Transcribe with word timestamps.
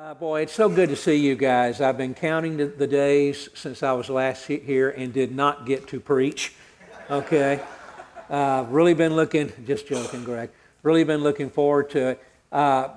Uh, 0.00 0.14
boy, 0.14 0.42
it's 0.42 0.52
so 0.52 0.68
good 0.68 0.88
to 0.88 0.94
see 0.94 1.16
you 1.16 1.34
guys. 1.34 1.80
I've 1.80 1.98
been 1.98 2.14
counting 2.14 2.56
the, 2.56 2.86
days 2.86 3.48
since 3.54 3.82
I 3.82 3.90
was 3.94 4.08
last 4.08 4.46
here 4.46 4.90
and 4.90 5.12
did 5.12 5.34
not 5.34 5.66
get 5.66 5.88
to 5.88 5.98
preach. 5.98 6.54
Okay? 7.10 7.60
Uh, 8.30 8.64
really 8.68 8.94
been 8.94 9.16
looking, 9.16 9.52
just 9.66 9.88
joking, 9.88 10.22
Greg. 10.22 10.50
Really 10.84 11.02
been 11.02 11.24
looking 11.24 11.50
forward 11.50 11.90
to 11.90 12.10
it. 12.10 12.22
Uh, 12.52 12.90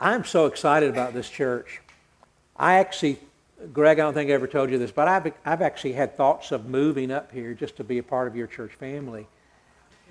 I'm 0.00 0.24
so 0.24 0.46
excited 0.46 0.88
about 0.88 1.12
this 1.12 1.28
church. 1.28 1.82
I 2.56 2.76
actually, 2.78 3.18
Greg, 3.74 3.98
I 3.98 4.04
don't 4.04 4.14
think 4.14 4.30
I 4.30 4.32
ever 4.32 4.46
told 4.46 4.70
you 4.70 4.78
this, 4.78 4.90
but 4.90 5.08
I've, 5.08 5.30
I've 5.44 5.60
actually 5.60 5.92
had 5.92 6.16
thoughts 6.16 6.52
of 6.52 6.70
moving 6.70 7.10
up 7.10 7.32
here 7.32 7.52
just 7.52 7.76
to 7.76 7.84
be 7.84 7.98
a 7.98 8.02
part 8.02 8.28
of 8.28 8.34
your 8.34 8.46
church 8.46 8.72
family. 8.72 9.26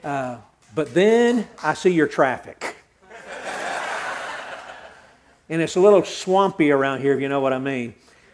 Uh, 0.03 0.37
but 0.75 0.93
then 0.93 1.47
I 1.63 1.73
see 1.73 1.89
your 1.89 2.07
traffic 2.07 2.75
and 5.49 5.61
it's 5.61 5.75
a 5.75 5.79
little 5.79 6.03
swampy 6.03 6.71
around 6.71 7.01
here, 7.01 7.13
if 7.13 7.21
you 7.21 7.29
know 7.29 7.39
what 7.39 7.53
I 7.53 7.59
mean. 7.59 7.93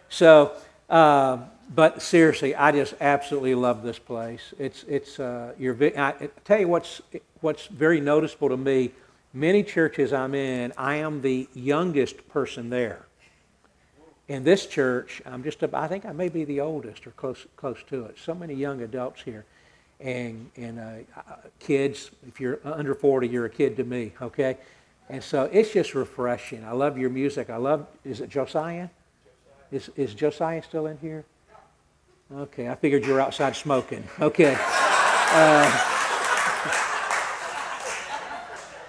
So, 0.09 0.53
uh, 0.89 1.39
but 1.73 2.01
seriously, 2.01 2.55
I 2.55 2.71
just 2.71 2.93
absolutely 2.99 3.55
love 3.55 3.83
this 3.83 3.99
place. 3.99 4.53
It's 4.59 4.83
it's 4.83 5.19
uh, 5.19 5.53
your. 5.57 5.75
I, 5.97 6.29
tell 6.43 6.59
you 6.59 6.67
what's 6.67 7.01
what's 7.39 7.67
very 7.67 8.01
noticeable 8.01 8.49
to 8.49 8.57
me. 8.57 8.91
Many 9.33 9.63
churches 9.63 10.11
I'm 10.11 10.35
in, 10.35 10.73
I 10.77 10.95
am 10.95 11.21
the 11.21 11.47
youngest 11.53 12.27
person 12.27 12.69
there. 12.69 13.05
In 14.27 14.43
this 14.43 14.65
church, 14.65 15.21
I'm 15.25 15.43
just. 15.43 15.63
I 15.63 15.87
think 15.87 16.05
I 16.05 16.11
may 16.11 16.27
be 16.27 16.43
the 16.43 16.59
oldest 16.59 17.07
or 17.07 17.11
close 17.11 17.45
close 17.55 17.81
to 17.87 18.05
it. 18.05 18.17
So 18.21 18.33
many 18.33 18.53
young 18.53 18.81
adults 18.81 19.21
here, 19.21 19.45
and 20.01 20.49
and 20.57 20.79
uh, 20.79 21.21
kids. 21.59 22.11
If 22.27 22.41
you're 22.41 22.59
under 22.65 22.93
40, 22.93 23.29
you're 23.29 23.45
a 23.45 23.49
kid 23.49 23.77
to 23.77 23.85
me. 23.85 24.11
Okay. 24.21 24.57
And 25.09 25.23
so 25.23 25.49
it's 25.51 25.73
just 25.73 25.93
refreshing. 25.93 26.63
I 26.63 26.71
love 26.71 26.97
your 26.97 27.09
music. 27.09 27.49
I 27.49 27.57
love, 27.57 27.87
is 28.05 28.21
it 28.21 28.29
Josiah? 28.29 28.89
Is, 29.71 29.89
is 29.95 30.13
Josiah 30.13 30.63
still 30.63 30.87
in 30.87 30.97
here? 30.97 31.25
Okay, 32.33 32.69
I 32.69 32.75
figured 32.75 33.05
you 33.05 33.13
were 33.13 33.19
outside 33.19 33.57
smoking. 33.57 34.05
Okay. 34.19 34.55
Uh, 35.33 35.69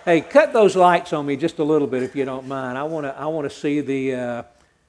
hey, 0.04 0.20
cut 0.20 0.52
those 0.52 0.76
lights 0.76 1.12
on 1.12 1.26
me 1.26 1.36
just 1.36 1.58
a 1.58 1.64
little 1.64 1.88
bit 1.88 2.04
if 2.04 2.14
you 2.14 2.24
don't 2.24 2.46
mind. 2.46 2.78
I 2.78 2.84
want 2.84 3.04
to 3.04 3.18
I 3.18 3.26
want 3.26 3.50
to 3.50 3.56
see 3.56 3.80
the 3.80 4.14
uh, 4.14 4.42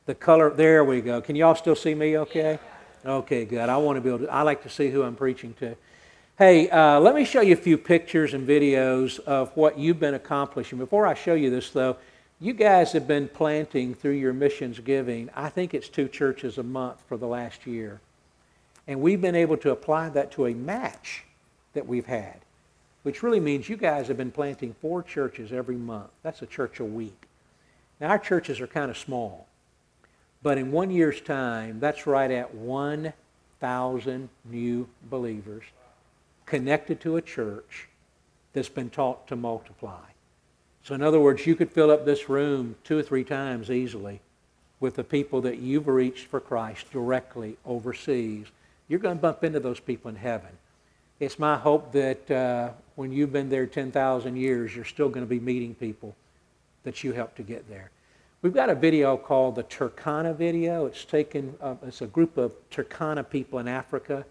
the 0.06 0.14
color. 0.14 0.52
There 0.52 0.84
we 0.84 1.02
go. 1.02 1.20
Can 1.20 1.36
y'all 1.36 1.56
still 1.56 1.76
see 1.76 1.96
me? 1.96 2.16
Okay. 2.18 2.60
Okay, 3.04 3.46
good. 3.46 3.70
I 3.70 3.78
want 3.78 3.98
to 3.98 4.02
be 4.02 4.10
able 4.10 4.20
to. 4.20 4.32
I 4.32 4.44
like 4.44 4.62
to 4.64 4.70
see 4.70 4.92
who 4.92 5.02
I'm 5.02 5.16
preaching 5.16 5.56
to. 5.56 5.76
Hey, 6.36 6.68
uh, 6.68 7.00
let 7.00 7.14
me 7.14 7.26
show 7.26 7.42
you 7.42 7.54
a 7.54 7.56
few 7.56 7.78
pictures 7.78 8.34
and 8.34 8.48
videos 8.48 9.20
of 9.20 9.56
what 9.56 9.78
you've 9.78 10.00
been 10.00 10.16
accomplishing. 10.16 10.80
Before 10.80 11.06
I 11.06 11.14
show 11.14 11.36
you 11.36 11.52
this, 11.52 11.70
though, 11.70 11.98
you 12.40 12.54
guys 12.54 12.92
have 12.94 13.08
been 13.08 13.28
planting 13.28 13.94
through 13.94 14.14
your 14.14 14.34
missions 14.34 14.80
giving. 14.80 15.30
I 15.36 15.50
think 15.50 15.76
it's 15.76 15.88
two 15.88 16.08
churches 16.08 16.58
a 16.58 16.64
month 16.64 17.04
for 17.08 17.18
the 17.18 17.28
last 17.28 17.68
year. 17.68 18.02
And 18.88 19.00
we've 19.00 19.22
been 19.22 19.36
able 19.36 19.58
to 19.58 19.70
apply 19.70 20.10
that 20.10 20.32
to 20.32 20.48
a 20.48 20.56
match 20.56 21.24
that 21.76 21.86
we've 21.86 22.08
had, 22.08 22.40
which 23.04 23.22
really 23.22 23.40
means 23.40 23.70
you 23.70 23.78
guys 23.78 24.08
have 24.08 24.18
been 24.18 24.32
planting 24.32 24.74
four 24.82 25.04
churches 25.04 25.54
every 25.54 25.78
month. 25.78 26.10
That's 26.24 26.42
a 26.42 26.48
church 26.48 26.80
a 26.80 26.84
week. 26.86 27.28
Now, 28.02 28.10
our 28.10 28.18
churches 28.18 28.60
are 28.60 28.66
kind 28.66 28.90
of 28.90 28.98
small. 28.98 29.46
But 30.42 30.58
in 30.58 30.72
one 30.72 30.90
year's 30.90 31.22
time, 31.22 31.80
that's 31.80 32.08
right 32.08 32.32
at 32.32 32.56
1,000 32.56 34.30
new 34.50 34.90
believers 35.12 35.64
connected 36.46 37.00
to 37.02 37.18
a 37.18 37.22
church 37.22 37.88
that's 38.54 38.70
been 38.70 38.90
taught 38.90 39.28
to 39.28 39.36
multiply. 39.36 40.06
So, 40.84 40.94
in 40.94 41.02
other 41.02 41.20
words, 41.20 41.46
you 41.46 41.56
could 41.56 41.72
fill 41.72 41.92
up 41.92 42.06
this 42.06 42.30
room 42.30 42.76
two 42.84 42.98
or 42.98 43.04
three 43.04 43.24
times 43.24 43.72
easily 43.72 44.22
with 44.80 44.96
the 44.96 45.04
people 45.04 45.42
that 45.42 45.60
you've 45.60 45.88
reached 45.88 46.28
for 46.28 46.40
Christ 46.40 46.92
directly 46.92 47.58
overseas. 47.66 48.48
You're 48.90 49.00
going 49.00 49.16
to 49.16 49.22
bump 49.22 49.44
into 49.44 49.62
those 49.62 49.80
people 49.80 50.10
in 50.10 50.18
heaven. 50.18 50.50
It's 51.22 51.40
my 51.40 51.56
hope 51.56 51.94
that 51.94 52.30
uh, 52.30 52.72
when 52.96 53.14
you've 53.14 53.32
been 53.32 53.50
there 53.50 53.66
10,000 53.66 54.36
years, 54.36 54.76
you're 54.76 54.84
still 54.84 55.08
going 55.08 55.26
to 55.26 55.30
be 55.30 55.40
meeting 55.40 55.74
people 55.74 56.16
that 56.84 57.02
you 57.02 57.14
helped 57.14 57.38
to 57.38 57.44
get 57.44 57.70
there. 57.70 57.92
We've 58.42 58.54
got 58.54 58.70
a 58.70 58.76
video 58.76 59.16
called 59.16 59.56
the 59.56 59.64
Turkana 59.64 60.36
video. 60.36 60.86
It's 60.86 61.06
taken, 61.06 61.56
uh, 61.62 61.76
it's 61.84 62.02
a 62.02 62.08
group 62.08 62.38
of 62.38 62.54
Turkana 62.70 63.28
people 63.30 63.60
in 63.60 63.70
Africa 63.70 64.26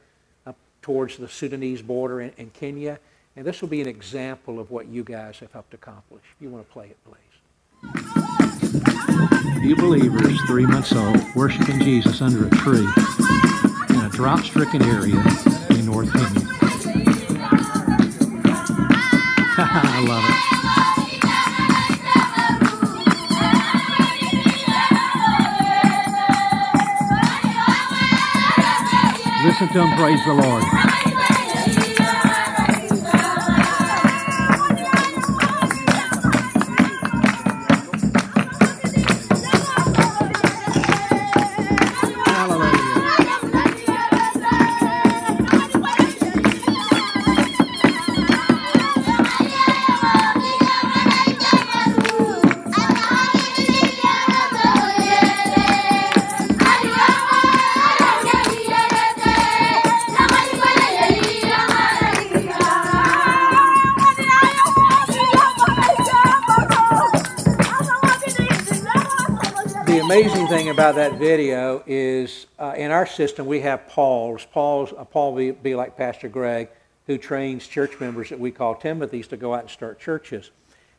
towards 0.82 1.16
the 1.16 1.28
Sudanese 1.28 1.80
border 1.80 2.20
in, 2.20 2.32
in 2.36 2.50
Kenya. 2.50 2.98
And 3.36 3.46
this 3.46 3.62
will 3.62 3.68
be 3.68 3.80
an 3.80 3.88
example 3.88 4.60
of 4.60 4.70
what 4.70 4.88
you 4.88 5.02
guys 5.04 5.38
have 5.38 5.52
helped 5.52 5.72
accomplish. 5.72 6.22
If 6.36 6.42
you 6.42 6.50
want 6.50 6.66
to 6.66 6.72
play 6.72 6.88
it, 6.88 6.98
please. 7.04 7.18
Few 9.62 9.76
believers, 9.76 10.38
three 10.46 10.66
months 10.66 10.92
old, 10.92 11.18
worshiping 11.34 11.80
Jesus 11.80 12.20
under 12.20 12.46
a 12.46 12.50
tree 12.50 12.86
in 13.90 14.00
a 14.00 14.10
drought-stricken 14.10 14.82
area 14.82 15.22
in 15.70 15.86
North 15.86 16.12
Kenya. 16.12 16.48
I 19.64 20.04
love 20.06 20.24
it. 20.58 20.61
Them 29.70 29.96
praise 29.96 30.22
the 30.24 30.34
Lord. 30.34 30.91
Amazing 70.12 70.46
thing 70.46 70.68
about 70.68 70.94
that 70.94 71.14
video 71.14 71.82
is 71.86 72.46
uh, 72.58 72.74
in 72.76 72.90
our 72.90 73.06
system 73.06 73.46
we 73.46 73.60
have 73.60 73.88
Pauls. 73.88 74.44
Pauls, 74.52 74.92
uh, 74.98 75.04
Paul 75.06 75.34
be, 75.34 75.52
be 75.52 75.74
like 75.74 75.96
Pastor 75.96 76.28
Greg, 76.28 76.68
who 77.06 77.16
trains 77.16 77.66
church 77.66 77.98
members 77.98 78.28
that 78.28 78.38
we 78.38 78.50
call 78.50 78.74
Timothys 78.74 79.26
to 79.28 79.38
go 79.38 79.54
out 79.54 79.60
and 79.62 79.70
start 79.70 79.98
churches. 79.98 80.50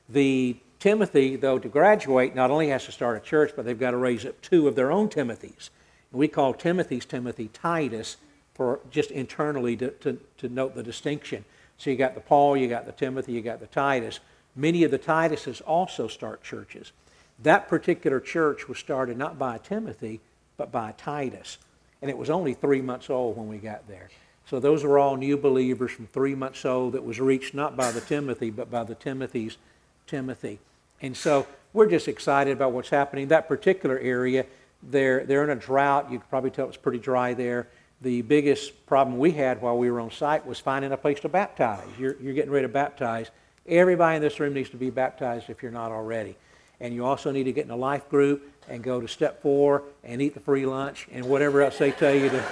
The 0.09 0.57
Timothy, 0.79 1.35
though, 1.35 1.59
to 1.59 1.67
graduate, 1.67 2.33
not 2.33 2.49
only 2.49 2.69
has 2.69 2.85
to 2.85 2.91
start 2.91 3.15
a 3.15 3.19
church, 3.19 3.51
but 3.55 3.65
they've 3.65 3.79
got 3.79 3.91
to 3.91 3.97
raise 3.97 4.25
up 4.25 4.41
two 4.41 4.67
of 4.67 4.73
their 4.73 4.91
own 4.91 5.09
Timothys. 5.09 5.69
And 6.11 6.17
we 6.17 6.27
call 6.27 6.55
Timothy's 6.55 7.05
Timothy 7.05 7.49
Titus 7.53 8.17
for 8.55 8.79
just 8.89 9.11
internally 9.11 9.77
to, 9.77 9.91
to, 9.91 10.19
to 10.39 10.49
note 10.49 10.73
the 10.73 10.81
distinction. 10.81 11.45
So 11.77 11.91
you 11.91 11.97
got 11.97 12.15
the 12.15 12.21
Paul, 12.21 12.57
you 12.57 12.67
got 12.67 12.87
the 12.87 12.91
Timothy, 12.91 13.33
you 13.33 13.43
got 13.43 13.59
the 13.59 13.67
Titus. 13.67 14.21
Many 14.55 14.83
of 14.83 14.89
the 14.89 14.97
Tituses 14.97 15.61
also 15.67 16.07
start 16.07 16.41
churches. 16.41 16.93
That 17.43 17.67
particular 17.67 18.19
church 18.19 18.69
was 18.69 18.77
started 18.77 19.17
not 19.17 19.37
by 19.37 19.57
Timothy, 19.57 20.21
but 20.55 20.71
by 20.71 20.93
Titus. 20.97 21.57
And 22.01 22.09
it 22.09 22.17
was 22.17 22.29
only 22.29 22.53
three 22.53 22.81
months 22.81 23.09
old 23.09 23.37
when 23.37 23.49
we 23.49 23.57
got 23.57 23.87
there. 23.87 24.09
So 24.45 24.59
those 24.59 24.83
were 24.83 24.97
all 24.97 25.15
new 25.15 25.37
believers 25.37 25.91
from 25.91 26.07
three 26.07 26.35
months 26.35 26.65
old 26.65 26.93
that 26.93 27.03
was 27.03 27.19
reached 27.19 27.53
not 27.53 27.75
by 27.75 27.91
the 27.91 28.01
Timothy, 28.01 28.49
but 28.49 28.71
by 28.71 28.83
the 28.83 28.95
Timothy's 28.95 29.57
Timothy. 30.07 30.59
And 31.01 31.15
so 31.15 31.45
we're 31.73 31.89
just 31.89 32.07
excited 32.07 32.51
about 32.53 32.71
what's 32.71 32.89
happening. 32.89 33.27
That 33.27 33.47
particular 33.47 33.99
area, 33.99 34.45
they're, 34.81 35.25
they're 35.25 35.43
in 35.43 35.49
a 35.49 35.55
drought. 35.55 36.11
You 36.11 36.19
can 36.19 36.27
probably 36.29 36.49
tell 36.49 36.67
it's 36.67 36.77
pretty 36.77 36.99
dry 36.99 37.33
there. 37.33 37.67
The 38.01 38.21
biggest 38.21 38.85
problem 38.85 39.17
we 39.17 39.31
had 39.31 39.61
while 39.61 39.77
we 39.77 39.91
were 39.91 39.99
on 39.99 40.11
site 40.11 40.45
was 40.45 40.59
finding 40.59 40.91
a 40.91 40.97
place 40.97 41.19
to 41.21 41.29
baptize. 41.29 41.87
You're, 41.97 42.15
you're 42.21 42.33
getting 42.33 42.51
ready 42.51 42.67
to 42.67 42.73
baptize. 42.73 43.31
Everybody 43.65 44.17
in 44.17 44.21
this 44.21 44.39
room 44.39 44.53
needs 44.53 44.69
to 44.71 44.77
be 44.77 44.89
baptized 44.89 45.49
if 45.49 45.61
you're 45.61 45.71
not 45.71 45.91
already 45.91 46.35
and 46.83 46.93
you 46.93 47.05
also 47.05 47.31
need 47.31 47.45
to 47.45 47.53
get 47.53 47.63
in 47.63 47.71
a 47.71 47.75
life 47.77 48.09
group 48.09 48.51
and 48.67 48.83
go 48.83 48.99
to 48.99 49.07
step 49.07 49.41
four 49.41 49.83
and 50.03 50.21
eat 50.21 50.33
the 50.33 50.39
free 50.41 50.65
lunch 50.65 51.07
and 51.13 51.25
whatever 51.25 51.61
else 51.61 51.77
they 51.77 51.91
tell 51.91 52.13
you 52.13 52.29
to. 52.29 52.43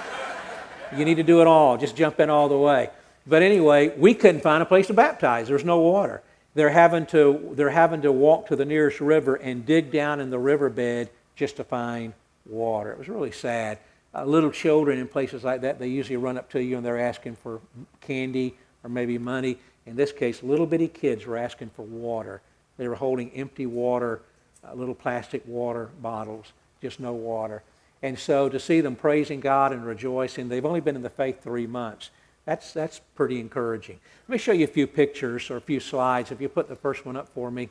You 0.96 1.04
need 1.04 1.16
to 1.16 1.22
do 1.22 1.42
it 1.42 1.46
all. 1.46 1.76
Just 1.76 1.94
jump 1.96 2.18
in 2.18 2.30
all 2.30 2.48
the 2.48 2.56
way. 2.56 2.88
But 3.26 3.42
anyway, 3.42 3.92
we 3.96 4.14
couldn't 4.14 4.40
find 4.40 4.62
a 4.62 4.66
place 4.66 4.86
to 4.86 4.94
baptize. 4.94 5.48
There's 5.48 5.66
no 5.66 5.80
water. 5.80 6.22
They're 6.54 6.70
having 6.70 7.06
to 7.06 7.52
they're 7.52 7.70
having 7.70 8.02
to 8.02 8.12
walk 8.12 8.46
to 8.46 8.56
the 8.56 8.64
nearest 8.64 9.00
river 9.00 9.36
and 9.36 9.66
dig 9.66 9.92
down 9.92 10.18
in 10.18 10.30
the 10.30 10.38
riverbed 10.38 11.10
just 11.36 11.56
to 11.56 11.64
find 11.64 12.14
water. 12.46 12.90
It 12.90 12.98
was 12.98 13.08
really 13.08 13.32
sad. 13.32 13.78
Uh, 14.14 14.24
little 14.24 14.50
children 14.50 14.98
in 14.98 15.08
places 15.08 15.44
like 15.44 15.60
that, 15.60 15.78
they 15.78 15.88
usually 15.88 16.16
run 16.16 16.38
up 16.38 16.50
to 16.50 16.62
you 16.62 16.76
and 16.76 16.84
they're 16.84 17.00
asking 17.00 17.36
for 17.36 17.60
candy 18.00 18.56
or 18.82 18.90
maybe 18.90 19.18
money. 19.18 19.58
In 19.84 19.96
this 19.96 20.12
case, 20.12 20.42
little 20.42 20.66
bitty 20.66 20.88
kids 20.88 21.26
were 21.26 21.36
asking 21.36 21.70
for 21.70 21.82
water. 21.82 22.40
They 22.76 22.88
were 22.88 22.94
holding 22.94 23.30
empty 23.32 23.66
water 23.66 24.22
uh, 24.64 24.74
little 24.74 24.94
plastic 24.94 25.42
water 25.46 25.90
bottles, 26.00 26.52
just 26.80 27.00
no 27.00 27.12
water. 27.12 27.62
And 28.02 28.18
so 28.18 28.48
to 28.48 28.58
see 28.58 28.80
them 28.80 28.96
praising 28.96 29.40
God 29.40 29.72
and 29.72 29.84
rejoicing, 29.84 30.48
they've 30.48 30.64
only 30.64 30.80
been 30.80 30.96
in 30.96 31.02
the 31.02 31.10
faith 31.10 31.42
three 31.42 31.66
months. 31.66 32.10
That's, 32.44 32.72
that's 32.72 33.00
pretty 33.14 33.38
encouraging. 33.38 33.98
Let 34.28 34.32
me 34.32 34.38
show 34.38 34.52
you 34.52 34.64
a 34.64 34.68
few 34.68 34.86
pictures 34.86 35.50
or 35.50 35.56
a 35.56 35.60
few 35.60 35.78
slides. 35.78 36.32
If 36.32 36.40
you 36.40 36.48
put 36.48 36.68
the 36.68 36.76
first 36.76 37.06
one 37.06 37.16
up 37.16 37.28
for 37.28 37.50
me. 37.50 37.68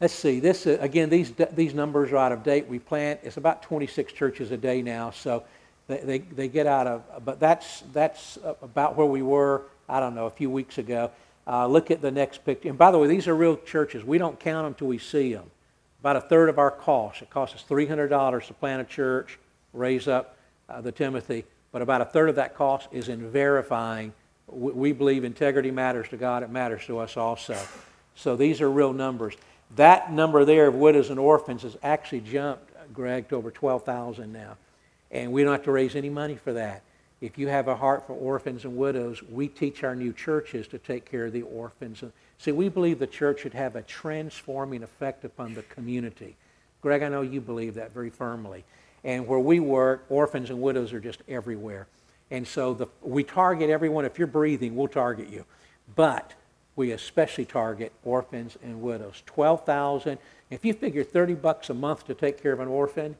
Let's 0.00 0.14
see. 0.14 0.40
This 0.40 0.66
uh, 0.66 0.76
again, 0.80 1.08
these 1.08 1.32
these 1.52 1.72
numbers 1.72 2.10
are 2.10 2.16
out 2.16 2.32
of 2.32 2.42
date. 2.42 2.66
We 2.66 2.80
plant 2.80 3.20
it's 3.22 3.36
about 3.36 3.62
26 3.62 4.12
churches 4.12 4.50
a 4.50 4.56
day 4.56 4.82
now, 4.82 5.12
so 5.12 5.44
they, 5.86 5.98
they, 5.98 6.18
they 6.18 6.48
get 6.48 6.66
out 6.66 6.88
of. 6.88 7.24
But 7.24 7.38
that's 7.38 7.84
that's 7.92 8.36
about 8.60 8.96
where 8.96 9.06
we 9.06 9.22
were. 9.22 9.62
I 9.88 10.00
don't 10.00 10.16
know 10.16 10.26
a 10.26 10.30
few 10.30 10.50
weeks 10.50 10.78
ago. 10.78 11.12
Uh, 11.46 11.66
look 11.66 11.90
at 11.90 12.00
the 12.00 12.10
next 12.10 12.44
picture. 12.44 12.68
And 12.68 12.78
by 12.78 12.90
the 12.90 12.98
way, 12.98 13.06
these 13.06 13.28
are 13.28 13.34
real 13.34 13.56
churches. 13.56 14.04
We 14.04 14.18
don't 14.18 14.38
count 14.40 14.64
them 14.64 14.72
until 14.72 14.88
we 14.88 14.98
see 14.98 15.34
them. 15.34 15.50
About 16.00 16.16
a 16.16 16.20
third 16.20 16.48
of 16.48 16.58
our 16.58 16.70
cost. 16.70 17.22
It 17.22 17.30
costs 17.30 17.54
us 17.54 17.64
$300 17.68 18.46
to 18.46 18.54
plant 18.54 18.80
a 18.80 18.84
church, 18.84 19.38
raise 19.72 20.08
up 20.08 20.36
uh, 20.68 20.80
the 20.80 20.92
Timothy. 20.92 21.44
But 21.72 21.82
about 21.82 22.00
a 22.00 22.06
third 22.06 22.28
of 22.28 22.36
that 22.36 22.54
cost 22.54 22.88
is 22.92 23.08
in 23.08 23.30
verifying. 23.30 24.12
We, 24.46 24.72
we 24.72 24.92
believe 24.92 25.24
integrity 25.24 25.70
matters 25.70 26.08
to 26.10 26.16
God. 26.16 26.42
It 26.42 26.50
matters 26.50 26.86
to 26.86 26.98
us 26.98 27.16
also. 27.16 27.58
So 28.14 28.36
these 28.36 28.60
are 28.60 28.70
real 28.70 28.92
numbers. 28.92 29.34
That 29.76 30.12
number 30.12 30.44
there 30.44 30.68
of 30.68 30.74
widows 30.74 31.10
and 31.10 31.18
orphans 31.18 31.62
has 31.62 31.76
actually 31.82 32.20
jumped, 32.20 32.70
Greg, 32.92 33.28
to 33.30 33.36
over 33.36 33.50
12,000 33.50 34.32
now. 34.32 34.56
And 35.10 35.32
we 35.32 35.42
don't 35.42 35.52
have 35.52 35.64
to 35.64 35.72
raise 35.72 35.96
any 35.96 36.10
money 36.10 36.36
for 36.36 36.52
that. 36.52 36.82
If 37.24 37.38
you 37.38 37.48
have 37.48 37.68
a 37.68 37.74
heart 37.74 38.06
for 38.06 38.12
orphans 38.12 38.66
and 38.66 38.76
widows, 38.76 39.22
we 39.22 39.48
teach 39.48 39.82
our 39.82 39.96
new 39.96 40.12
churches 40.12 40.68
to 40.68 40.78
take 40.78 41.10
care 41.10 41.24
of 41.24 41.32
the 41.32 41.40
orphans. 41.40 42.04
See, 42.36 42.52
we 42.52 42.68
believe 42.68 42.98
the 42.98 43.06
church 43.06 43.40
should 43.40 43.54
have 43.54 43.76
a 43.76 43.82
transforming 43.82 44.82
effect 44.82 45.24
upon 45.24 45.54
the 45.54 45.62
community. 45.62 46.36
Greg, 46.82 47.02
I 47.02 47.08
know 47.08 47.22
you 47.22 47.40
believe 47.40 47.72
that 47.76 47.94
very 47.94 48.10
firmly. 48.10 48.62
And 49.04 49.26
where 49.26 49.38
we 49.38 49.58
work, 49.58 50.04
orphans 50.10 50.50
and 50.50 50.60
widows 50.60 50.92
are 50.92 51.00
just 51.00 51.22
everywhere. 51.26 51.86
And 52.30 52.46
so 52.46 52.74
the, 52.74 52.88
we 53.00 53.24
target 53.24 53.70
everyone. 53.70 54.04
If 54.04 54.18
you're 54.18 54.26
breathing, 54.26 54.76
we'll 54.76 54.88
target 54.88 55.30
you. 55.30 55.46
But 55.96 56.34
we 56.76 56.90
especially 56.90 57.46
target 57.46 57.92
orphans 58.04 58.58
and 58.62 58.82
widows. 58.82 59.22
12,000. 59.24 60.18
If 60.50 60.62
you 60.62 60.74
figure 60.74 61.02
30 61.02 61.36
bucks 61.36 61.70
a 61.70 61.74
month 61.74 62.06
to 62.06 62.12
take 62.12 62.42
care 62.42 62.52
of 62.52 62.60
an 62.60 62.68
orphan, 62.68 63.16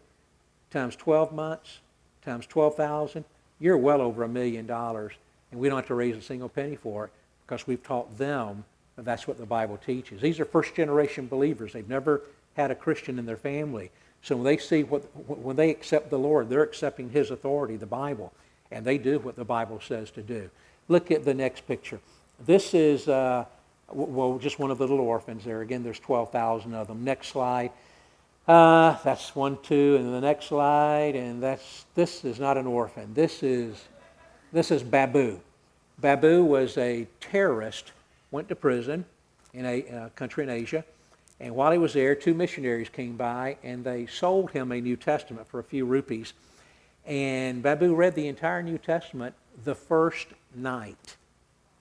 times 0.70 0.94
12 0.94 1.32
months, 1.32 1.78
times 2.22 2.46
12,000, 2.46 3.24
you're 3.60 3.78
well 3.78 4.00
over 4.00 4.24
a 4.24 4.28
million 4.28 4.66
dollars. 4.66 5.12
And 5.50 5.60
we 5.60 5.68
don't 5.68 5.78
have 5.78 5.86
to 5.86 5.94
raise 5.94 6.16
a 6.16 6.22
single 6.22 6.48
penny 6.48 6.76
for 6.76 7.04
it 7.04 7.10
because 7.46 7.66
we've 7.66 7.82
taught 7.82 8.18
them 8.18 8.64
that 8.96 9.04
that's 9.04 9.26
what 9.26 9.38
the 9.38 9.46
Bible 9.46 9.76
teaches. 9.76 10.20
These 10.20 10.40
are 10.40 10.44
first 10.44 10.74
generation 10.74 11.26
believers. 11.26 11.72
They've 11.72 11.88
never 11.88 12.22
had 12.56 12.70
a 12.70 12.74
Christian 12.74 13.18
in 13.18 13.26
their 13.26 13.36
family. 13.36 13.90
So 14.22 14.36
when 14.36 14.44
they 14.44 14.56
see 14.56 14.82
what, 14.84 15.02
when 15.28 15.56
they 15.56 15.70
accept 15.70 16.10
the 16.10 16.18
Lord, 16.18 16.48
they're 16.48 16.62
accepting 16.62 17.10
His 17.10 17.30
authority, 17.30 17.76
the 17.76 17.86
Bible, 17.86 18.32
and 18.70 18.84
they 18.84 18.98
do 18.98 19.18
what 19.18 19.36
the 19.36 19.44
Bible 19.44 19.80
says 19.80 20.10
to 20.12 20.22
do. 20.22 20.50
Look 20.88 21.10
at 21.10 21.24
the 21.24 21.34
next 21.34 21.66
picture. 21.66 22.00
This 22.46 22.74
is, 22.74 23.08
uh, 23.08 23.44
well, 23.92 24.38
just 24.38 24.58
one 24.58 24.70
of 24.70 24.78
the 24.78 24.86
little 24.86 25.06
orphans 25.06 25.44
there. 25.44 25.60
Again, 25.60 25.82
there's 25.82 26.00
12,000 26.00 26.74
of 26.74 26.88
them. 26.88 27.04
Next 27.04 27.28
slide. 27.28 27.70
Uh, 28.46 28.96
that's 29.02 29.34
one, 29.34 29.56
two, 29.62 29.96
and 29.96 30.12
the 30.12 30.20
next 30.20 30.46
slide, 30.46 31.16
and 31.16 31.42
that's 31.42 31.86
this 31.94 32.24
is 32.24 32.38
not 32.38 32.58
an 32.58 32.66
orphan. 32.66 33.14
This 33.14 33.42
is 33.42 33.82
this 34.52 34.70
is 34.70 34.82
Babu. 34.82 35.40
Babu 35.98 36.44
was 36.44 36.76
a 36.76 37.06
terrorist, 37.20 37.92
went 38.30 38.48
to 38.48 38.54
prison 38.54 39.06
in 39.54 39.64
a 39.64 39.88
uh, 39.88 40.08
country 40.10 40.44
in 40.44 40.50
Asia, 40.50 40.84
and 41.40 41.54
while 41.54 41.72
he 41.72 41.78
was 41.78 41.94
there, 41.94 42.14
two 42.14 42.34
missionaries 42.34 42.88
came 42.88 43.16
by 43.16 43.56
and 43.62 43.84
they 43.84 44.06
sold 44.06 44.50
him 44.50 44.72
a 44.72 44.80
New 44.80 44.96
Testament 44.96 45.48
for 45.48 45.58
a 45.58 45.64
few 45.64 45.84
rupees. 45.84 46.32
And 47.06 47.62
Babu 47.62 47.94
read 47.94 48.14
the 48.14 48.28
entire 48.28 48.62
New 48.62 48.78
Testament 48.78 49.34
the 49.64 49.74
first 49.74 50.28
night. 50.54 51.16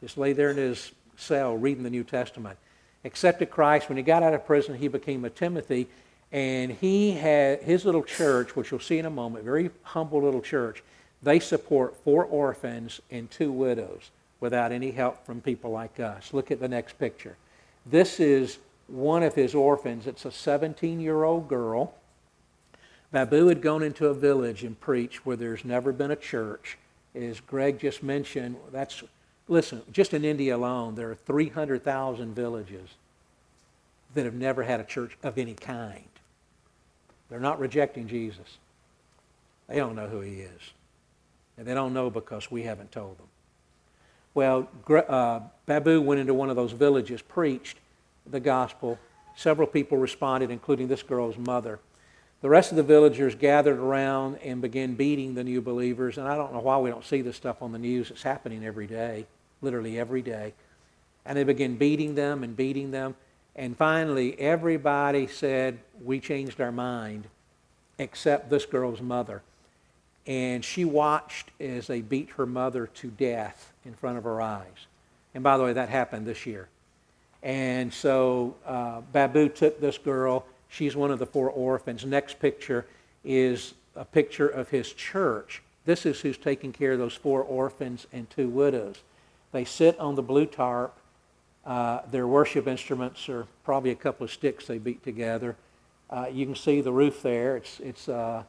Just 0.01 0.18
lay 0.18 0.33
there 0.33 0.50
in 0.50 0.57
his 0.57 0.92
cell 1.18 1.56
reading 1.56 1.83
the 1.83 1.89
New 1.89 2.04
Testament. 2.04 2.57
Accepted 3.06 3.51
Christ. 3.51 3.89
When 3.89 3.98
he 3.98 4.04
got 4.04 4.24
out 4.24 4.33
of 4.33 4.45
prison, 4.45 4.75
he 4.75 4.88
became 4.88 5.24
a 5.24 5.30
Timothy. 5.30 5.88
And 6.33 6.71
he 6.71 7.12
had 7.12 7.62
his 7.62 7.85
little 7.85 8.03
church, 8.03 8.56
which 8.56 8.71
you'll 8.71 8.80
see 8.80 8.97
in 8.97 9.06
a 9.06 9.12
moment, 9.12 9.45
very 9.45 9.69
humble 9.83 10.21
little 10.21 10.41
church. 10.41 10.83
They 11.21 11.39
support 11.39 11.95
four 12.03 12.25
orphans 12.25 13.00
and 13.09 13.31
two 13.31 13.51
widows 13.51 14.09
without 14.41 14.71
any 14.71 14.91
help 14.91 15.25
from 15.25 15.39
people 15.39 15.71
like 15.71 16.00
us. 16.00 16.33
Look 16.33 16.51
at 16.51 16.59
the 16.59 16.68
next 16.68 17.00
picture. 17.00 17.38
This 17.85 18.19
is 18.19 18.57
one 18.88 19.24
of 19.24 19.35
his 19.35 19.56
orphans. 19.56 20.07
It's 20.07 20.25
a 20.25 20.31
17 20.31 21.00
year 21.00 21.24
old 21.24 21.47
girl. 21.47 21.94
Babu 23.12 23.47
had 23.47 23.62
gone 23.62 23.83
into 23.83 24.07
a 24.07 24.13
village 24.13 24.63
and 24.63 24.77
preached 24.79 25.25
where 25.25 25.38
there's 25.38 25.63
never 25.63 25.91
been 25.91 26.12
a 26.12 26.15
church. 26.15 26.77
As 27.13 27.39
Greg 27.39 27.79
just 27.79 28.01
mentioned, 28.01 28.57
that's 28.71 29.03
Listen, 29.47 29.81
just 29.91 30.13
in 30.13 30.24
India 30.24 30.56
alone, 30.56 30.95
there 30.95 31.12
are 31.12 31.15
300,000 31.15 32.33
villages 32.33 32.89
that 34.13 34.25
have 34.25 34.33
never 34.33 34.63
had 34.63 34.79
a 34.79 34.86
church 34.86 35.18
of 35.21 35.38
any 35.38 35.53
kind. 35.53 36.06
They're 37.33 37.39
not 37.39 37.59
rejecting 37.59 38.07
Jesus. 38.07 38.59
They 39.68 39.77
don't 39.77 39.95
know 39.95 40.06
who 40.06 40.19
he 40.19 40.41
is. 40.41 40.62
And 41.57 41.65
they 41.65 41.74
don't 41.74 41.91
know 41.91 42.12
because 42.12 42.51
we 42.51 42.62
haven't 42.62 42.91
told 42.91 43.18
them. 43.18 43.25
Well, 44.35 44.68
uh, 44.88 45.39
Babu 45.65 46.00
went 46.00 46.21
into 46.21 46.35
one 46.35 46.51
of 46.51 46.56
those 46.56 46.74
villages, 46.74 47.24
preached 47.24 47.80
the 48.30 48.39
gospel. 48.39 49.00
Several 49.35 49.68
people 49.68 49.97
responded, 49.97 50.51
including 50.51 50.88
this 50.88 51.01
girl's 51.01 51.35
mother. 51.35 51.80
The 52.41 52.50
rest 52.50 52.69
of 52.69 52.77
the 52.77 52.83
villagers 52.83 53.33
gathered 53.33 53.79
around 53.79 54.36
and 54.44 54.62
began 54.62 54.94
beating 54.94 55.33
the 55.33 55.44
new 55.44 55.59
believers. 55.59 56.19
And 56.19 56.27
I 56.27 56.36
don't 56.36 56.53
know 56.53 56.59
why 56.59 56.77
we 56.77 56.91
don't 56.91 57.03
see 57.03 57.24
this 57.24 57.36
stuff 57.36 57.63
on 57.63 57.71
the 57.71 57.79
news. 57.79 58.12
It's 58.12 58.21
happening 58.21 58.63
every 58.63 58.86
day, 58.86 59.25
literally 59.59 59.97
every 59.97 60.21
day. 60.21 60.53
And 61.25 61.36
they 61.36 61.44
began 61.44 61.77
beating 61.77 62.13
them 62.13 62.44
and 62.44 62.56
beating 62.56 62.91
them. 62.91 63.15
And 63.55 63.77
finally, 63.77 64.39
everybody 64.39 65.27
said, 65.27 65.79
We 66.01 66.19
changed 66.19 66.59
our 66.59 66.71
mind, 66.71 67.25
except 67.97 68.50
this 68.50 68.65
girl's 68.65 69.01
mother. 69.01 69.41
And 70.25 70.63
she 70.63 70.85
watched 70.85 71.51
as 71.59 71.88
they 71.88 72.01
beat 72.01 72.31
her 72.31 72.45
mother 72.45 72.88
to 72.88 73.07
death 73.09 73.73
in 73.85 73.94
front 73.94 74.17
of 74.17 74.23
her 74.23 74.41
eyes. 74.41 74.88
And 75.35 75.44
by 75.44 75.57
the 75.57 75.63
way, 75.63 75.73
that 75.73 75.89
happened 75.89 76.25
this 76.25 76.45
year. 76.45 76.69
And 77.41 77.94
so 77.94 78.55
uh, 78.65 79.01
Babu 79.11 79.50
took 79.50 79.81
this 79.81 79.97
girl 79.97 80.45
She's 80.73 80.95
one 80.95 81.11
of 81.11 81.19
the 81.19 81.27
four 81.27 81.51
orphans. 81.51 82.03
Next 82.03 82.39
picture 82.39 82.88
is 83.23 83.75
a 83.95 84.03
picture 84.03 84.48
of 84.48 84.69
his 84.69 84.91
church. 84.91 85.62
This 85.86 86.03
is 86.03 86.22
who's 86.22 86.38
taking 86.38 86.74
care 86.74 86.93
of 86.93 87.00
those 87.00 87.13
four 87.13 87.43
orphans 87.43 88.07
and 88.12 88.27
two 88.27 88.50
widows. 88.50 88.95
They 89.51 89.65
sit 89.65 90.00
on 90.00 90.15
the 90.15 90.24
blue 90.24 90.48
tarp. 90.48 90.98
Uh, 91.65 92.01
their 92.12 92.27
worship 92.27 92.67
instruments 92.67 93.29
are 93.29 93.48
probably 93.63 93.91
a 93.91 93.96
couple 93.96 94.25
of 94.25 94.32
sticks 94.32 94.67
they 94.67 94.77
beat 94.77 95.03
together. 95.03 95.55
Uh, 96.10 96.27
you 96.32 96.46
can 96.46 96.55
see 96.55 96.82
the 96.82 96.91
roof 96.91 97.22
there. 97.22 97.58
It's, 97.58 97.79
it's 97.79 98.10
uh, 98.10 98.43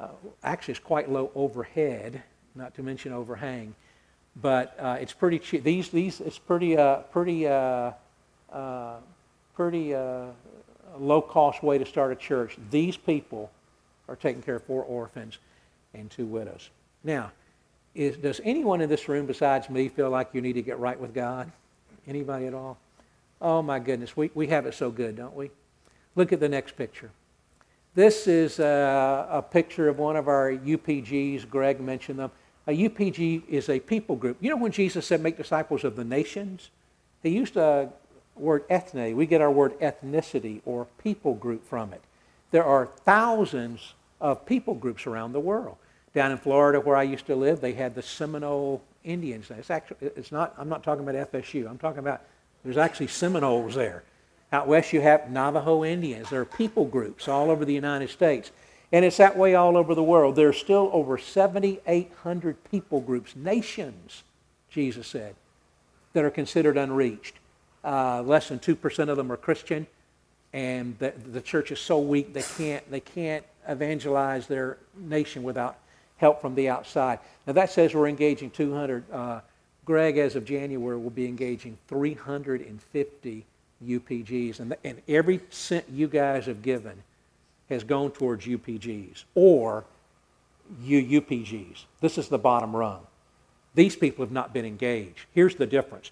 uh 0.00 0.08
actually 0.42 0.72
it's 0.72 0.80
quite 0.80 1.10
low 1.10 1.30
overhead, 1.34 2.22
not 2.54 2.74
to 2.76 2.82
mention 2.82 3.12
overhang, 3.12 3.74
but 4.40 4.74
uh, 4.80 4.96
it's 5.00 5.12
pretty 5.12 5.38
cheap. 5.38 5.62
These 5.62 5.90
these 5.90 6.20
it's 6.20 6.38
pretty 6.38 6.76
uh, 6.76 6.96
pretty 7.12 7.44
pretty 9.54 9.94
low 10.98 11.20
cost 11.20 11.62
way 11.62 11.76
to 11.76 11.84
start 11.84 12.12
a 12.12 12.16
church. 12.16 12.56
These 12.70 12.96
people 12.96 13.50
are 14.08 14.16
taking 14.16 14.42
care 14.42 14.56
of 14.56 14.64
four 14.64 14.82
orphans 14.84 15.38
and 15.92 16.10
two 16.10 16.24
widows. 16.24 16.70
Now, 17.04 17.30
is, 17.94 18.16
does 18.16 18.40
anyone 18.42 18.80
in 18.80 18.88
this 18.88 19.08
room 19.08 19.26
besides 19.26 19.68
me 19.68 19.88
feel 19.88 20.08
like 20.08 20.30
you 20.32 20.40
need 20.40 20.54
to 20.54 20.62
get 20.62 20.78
right 20.78 20.98
with 20.98 21.14
God? 21.14 21.52
Anybody 22.08 22.46
at 22.46 22.54
all? 22.54 22.78
Oh 23.40 23.62
my 23.62 23.78
goodness, 23.78 24.16
we, 24.16 24.30
we 24.34 24.46
have 24.48 24.66
it 24.66 24.74
so 24.74 24.90
good, 24.90 25.16
don't 25.16 25.36
we? 25.36 25.50
Look 26.16 26.32
at 26.32 26.40
the 26.40 26.48
next 26.48 26.76
picture. 26.76 27.10
This 27.94 28.26
is 28.26 28.58
a, 28.58 29.28
a 29.30 29.42
picture 29.42 29.88
of 29.88 29.98
one 29.98 30.16
of 30.16 30.26
our 30.26 30.50
UPGs. 30.50 31.48
Greg 31.48 31.80
mentioned 31.80 32.18
them. 32.18 32.30
A 32.66 32.72
UPG 32.72 33.48
is 33.48 33.68
a 33.68 33.78
people 33.78 34.16
group. 34.16 34.38
You 34.40 34.50
know 34.50 34.56
when 34.56 34.72
Jesus 34.72 35.06
said, 35.06 35.20
make 35.20 35.36
disciples 35.36 35.84
of 35.84 35.96
the 35.96 36.04
nations? 36.04 36.70
He 37.22 37.30
used 37.30 37.54
to 37.54 37.90
word 38.36 38.64
ethne, 38.70 39.16
we 39.16 39.26
get 39.26 39.40
our 39.40 39.50
word 39.50 39.78
ethnicity 39.80 40.60
or 40.64 40.86
people 41.02 41.34
group 41.34 41.66
from 41.66 41.92
it. 41.92 42.00
There 42.50 42.64
are 42.64 42.86
thousands 42.86 43.94
of 44.20 44.46
people 44.46 44.74
groups 44.74 45.06
around 45.06 45.32
the 45.32 45.40
world. 45.40 45.76
Down 46.18 46.32
in 46.32 46.38
Florida, 46.38 46.80
where 46.80 46.96
I 46.96 47.04
used 47.04 47.26
to 47.26 47.36
live, 47.36 47.60
they 47.60 47.74
had 47.74 47.94
the 47.94 48.02
Seminole 48.02 48.82
Indians. 49.04 49.52
It's 49.52 49.70
actually, 49.70 49.98
it's 50.16 50.32
not, 50.32 50.52
I'm 50.58 50.68
not 50.68 50.82
talking 50.82 51.08
about 51.08 51.30
FSU. 51.30 51.70
I'm 51.70 51.78
talking 51.78 52.00
about, 52.00 52.22
there's 52.64 52.76
actually 52.76 53.06
Seminoles 53.06 53.76
there. 53.76 54.02
Out 54.50 54.66
west, 54.66 54.92
you 54.92 55.00
have 55.00 55.30
Navajo 55.30 55.84
Indians. 55.84 56.28
There 56.28 56.40
are 56.40 56.44
people 56.44 56.86
groups 56.86 57.28
all 57.28 57.52
over 57.52 57.64
the 57.64 57.72
United 57.72 58.10
States. 58.10 58.50
And 58.90 59.04
it's 59.04 59.18
that 59.18 59.38
way 59.38 59.54
all 59.54 59.76
over 59.76 59.94
the 59.94 60.02
world. 60.02 60.34
There 60.34 60.48
are 60.48 60.52
still 60.52 60.90
over 60.92 61.18
7,800 61.18 62.64
people 62.68 63.00
groups, 63.00 63.36
nations, 63.36 64.24
Jesus 64.70 65.06
said, 65.06 65.36
that 66.14 66.24
are 66.24 66.32
considered 66.32 66.76
unreached. 66.76 67.36
Uh, 67.84 68.22
less 68.22 68.48
than 68.48 68.58
2% 68.58 69.08
of 69.08 69.16
them 69.16 69.30
are 69.30 69.36
Christian. 69.36 69.86
and 70.52 70.98
the, 70.98 71.12
the 71.30 71.40
church 71.40 71.70
is 71.70 71.78
so 71.78 72.00
weak 72.00 72.32
they 72.32 72.42
can't, 72.42 72.90
they 72.90 72.98
can't 72.98 73.44
evangelize 73.68 74.48
their 74.48 74.78
nation 74.96 75.44
without 75.44 75.78
help 76.18 76.40
from 76.40 76.54
the 76.54 76.68
outside. 76.68 77.18
Now 77.46 77.54
that 77.54 77.70
says 77.70 77.94
we're 77.94 78.08
engaging 78.08 78.50
200. 78.50 79.10
Uh, 79.10 79.40
Greg, 79.84 80.18
as 80.18 80.36
of 80.36 80.44
January, 80.44 80.98
will 80.98 81.08
be 81.08 81.26
engaging 81.26 81.78
350 81.88 83.46
UPGs, 83.86 84.60
and, 84.60 84.76
and 84.84 85.00
every 85.08 85.40
cent 85.50 85.86
you 85.90 86.08
guys 86.08 86.46
have 86.46 86.60
given 86.60 87.02
has 87.70 87.84
gone 87.84 88.10
towards 88.10 88.44
UPGs 88.46 89.24
or 89.34 89.84
UUPGs. 90.84 91.84
This 92.00 92.18
is 92.18 92.28
the 92.28 92.38
bottom 92.38 92.74
rung. 92.74 93.06
These 93.74 93.96
people 93.96 94.24
have 94.24 94.32
not 94.32 94.52
been 94.52 94.64
engaged. 94.64 95.26
Here's 95.32 95.54
the 95.54 95.66
difference. 95.66 96.10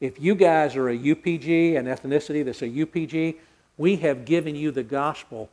If 0.00 0.20
you 0.20 0.34
guys 0.34 0.76
are 0.76 0.88
a 0.88 0.96
UPG, 0.96 1.76
an 1.76 1.86
ethnicity 1.86 2.44
that's 2.44 2.62
a 2.62 2.68
UPG, 2.68 3.36
we 3.78 3.96
have 3.96 4.24
given 4.24 4.54
you 4.54 4.70
the 4.70 4.82
gospel. 4.82 5.48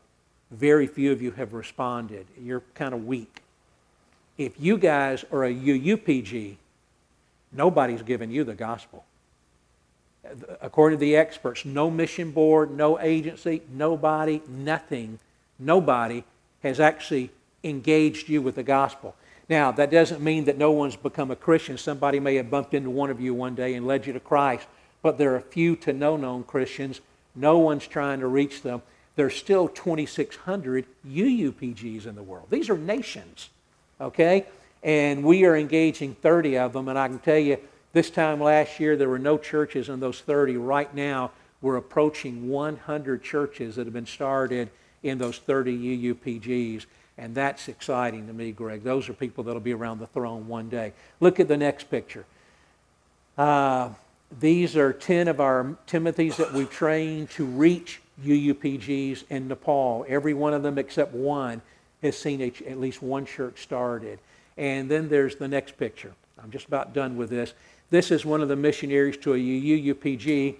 Very 0.51 0.87
few 0.87 1.11
of 1.11 1.21
you 1.21 1.31
have 1.31 1.53
responded. 1.53 2.27
You're 2.39 2.63
kind 2.75 2.93
of 2.93 3.05
weak. 3.05 3.42
If 4.37 4.59
you 4.59 4.77
guys 4.77 5.23
are 5.31 5.43
a 5.43 5.53
UUPG, 5.53 6.55
nobody's 7.51 8.01
given 8.01 8.31
you 8.31 8.43
the 8.43 8.55
gospel. 8.55 9.05
According 10.61 10.99
to 10.99 11.05
the 11.05 11.15
experts, 11.15 11.65
no 11.65 11.91
mission 11.91 12.31
board, 12.31 12.71
no 12.71 12.99
agency, 12.99 13.61
nobody, 13.71 14.41
nothing, 14.47 15.19
nobody 15.59 16.23
has 16.63 16.79
actually 16.79 17.29
engaged 17.63 18.29
you 18.29 18.41
with 18.41 18.55
the 18.55 18.63
gospel. 18.63 19.15
Now, 19.49 19.71
that 19.73 19.91
doesn't 19.91 20.21
mean 20.21 20.45
that 20.45 20.57
no 20.57 20.71
one's 20.71 20.95
become 20.95 21.29
a 21.29 21.35
Christian. 21.35 21.77
Somebody 21.77 22.19
may 22.19 22.35
have 22.35 22.49
bumped 22.49 22.73
into 22.73 22.89
one 22.89 23.09
of 23.09 23.19
you 23.19 23.33
one 23.33 23.55
day 23.55 23.73
and 23.75 23.85
led 23.85 24.07
you 24.07 24.13
to 24.13 24.19
Christ, 24.19 24.65
but 25.01 25.17
there 25.17 25.35
are 25.35 25.41
few 25.41 25.75
to 25.77 25.93
no 25.93 26.15
known 26.15 26.43
Christians. 26.43 27.01
No 27.35 27.57
one's 27.57 27.85
trying 27.85 28.21
to 28.21 28.27
reach 28.27 28.61
them. 28.61 28.81
There's 29.15 29.35
still 29.35 29.67
2,600 29.67 30.85
UUPGs 31.07 32.07
in 32.07 32.15
the 32.15 32.23
world. 32.23 32.47
These 32.49 32.69
are 32.69 32.77
nations, 32.77 33.49
okay? 33.99 34.45
And 34.83 35.23
we 35.23 35.45
are 35.45 35.55
engaging 35.55 36.15
30 36.15 36.57
of 36.57 36.73
them, 36.73 36.87
and 36.87 36.99
I 36.99 37.07
can 37.07 37.19
tell 37.19 37.37
you, 37.37 37.57
this 37.93 38.09
time 38.09 38.41
last 38.41 38.79
year, 38.79 38.97
there 38.97 39.07
were 39.07 39.19
no 39.19 39.37
churches 39.37 39.87
in 39.87 39.99
those 39.99 40.19
30. 40.21 40.57
Right 40.57 40.93
now, 40.93 41.31
we're 41.61 41.77
approaching 41.77 42.49
100 42.49 43.23
churches 43.23 43.75
that 43.75 43.85
have 43.85 43.93
been 43.93 44.05
started 44.05 44.69
in 45.03 45.17
those 45.19 45.37
30 45.37 46.13
UUPGs. 46.13 46.85
And 47.17 47.35
that's 47.35 47.67
exciting 47.67 48.27
to 48.27 48.33
me, 48.33 48.51
Greg. 48.51 48.83
Those 48.83 49.07
are 49.07 49.13
people 49.13 49.43
that'll 49.43 49.61
be 49.61 49.73
around 49.73 49.99
the 49.99 50.07
throne 50.07 50.47
one 50.47 50.69
day. 50.69 50.93
Look 51.19 51.39
at 51.39 51.47
the 51.47 51.57
next 51.57 51.91
picture. 51.91 52.25
Uh, 53.37 53.89
these 54.39 54.75
are 54.75 54.91
10 54.91 55.27
of 55.27 55.39
our 55.39 55.77
Timothys 55.87 56.37
that 56.37 56.51
we've 56.51 56.71
trained 56.71 57.29
to 57.31 57.45
reach 57.45 58.01
UUPGs 58.23 59.25
in 59.29 59.47
Nepal. 59.47 60.05
Every 60.07 60.33
one 60.33 60.53
of 60.53 60.63
them 60.63 60.79
except 60.79 61.13
one 61.13 61.61
has 62.03 62.17
seen 62.17 62.41
a, 62.41 62.53
at 62.69 62.79
least 62.79 63.01
one 63.01 63.25
church 63.25 63.63
started. 63.63 64.19
And 64.57 64.89
then 64.89 65.09
there's 65.09 65.35
the 65.35 65.47
next 65.47 65.77
picture. 65.77 66.13
I'm 66.41 66.51
just 66.51 66.67
about 66.67 66.93
done 66.93 67.17
with 67.17 67.29
this. 67.29 67.53
This 67.89 68.11
is 68.11 68.25
one 68.25 68.41
of 68.41 68.49
the 68.49 68.55
missionaries 68.55 69.17
to 69.17 69.33
a 69.33 69.37
UUPG. 69.37 70.55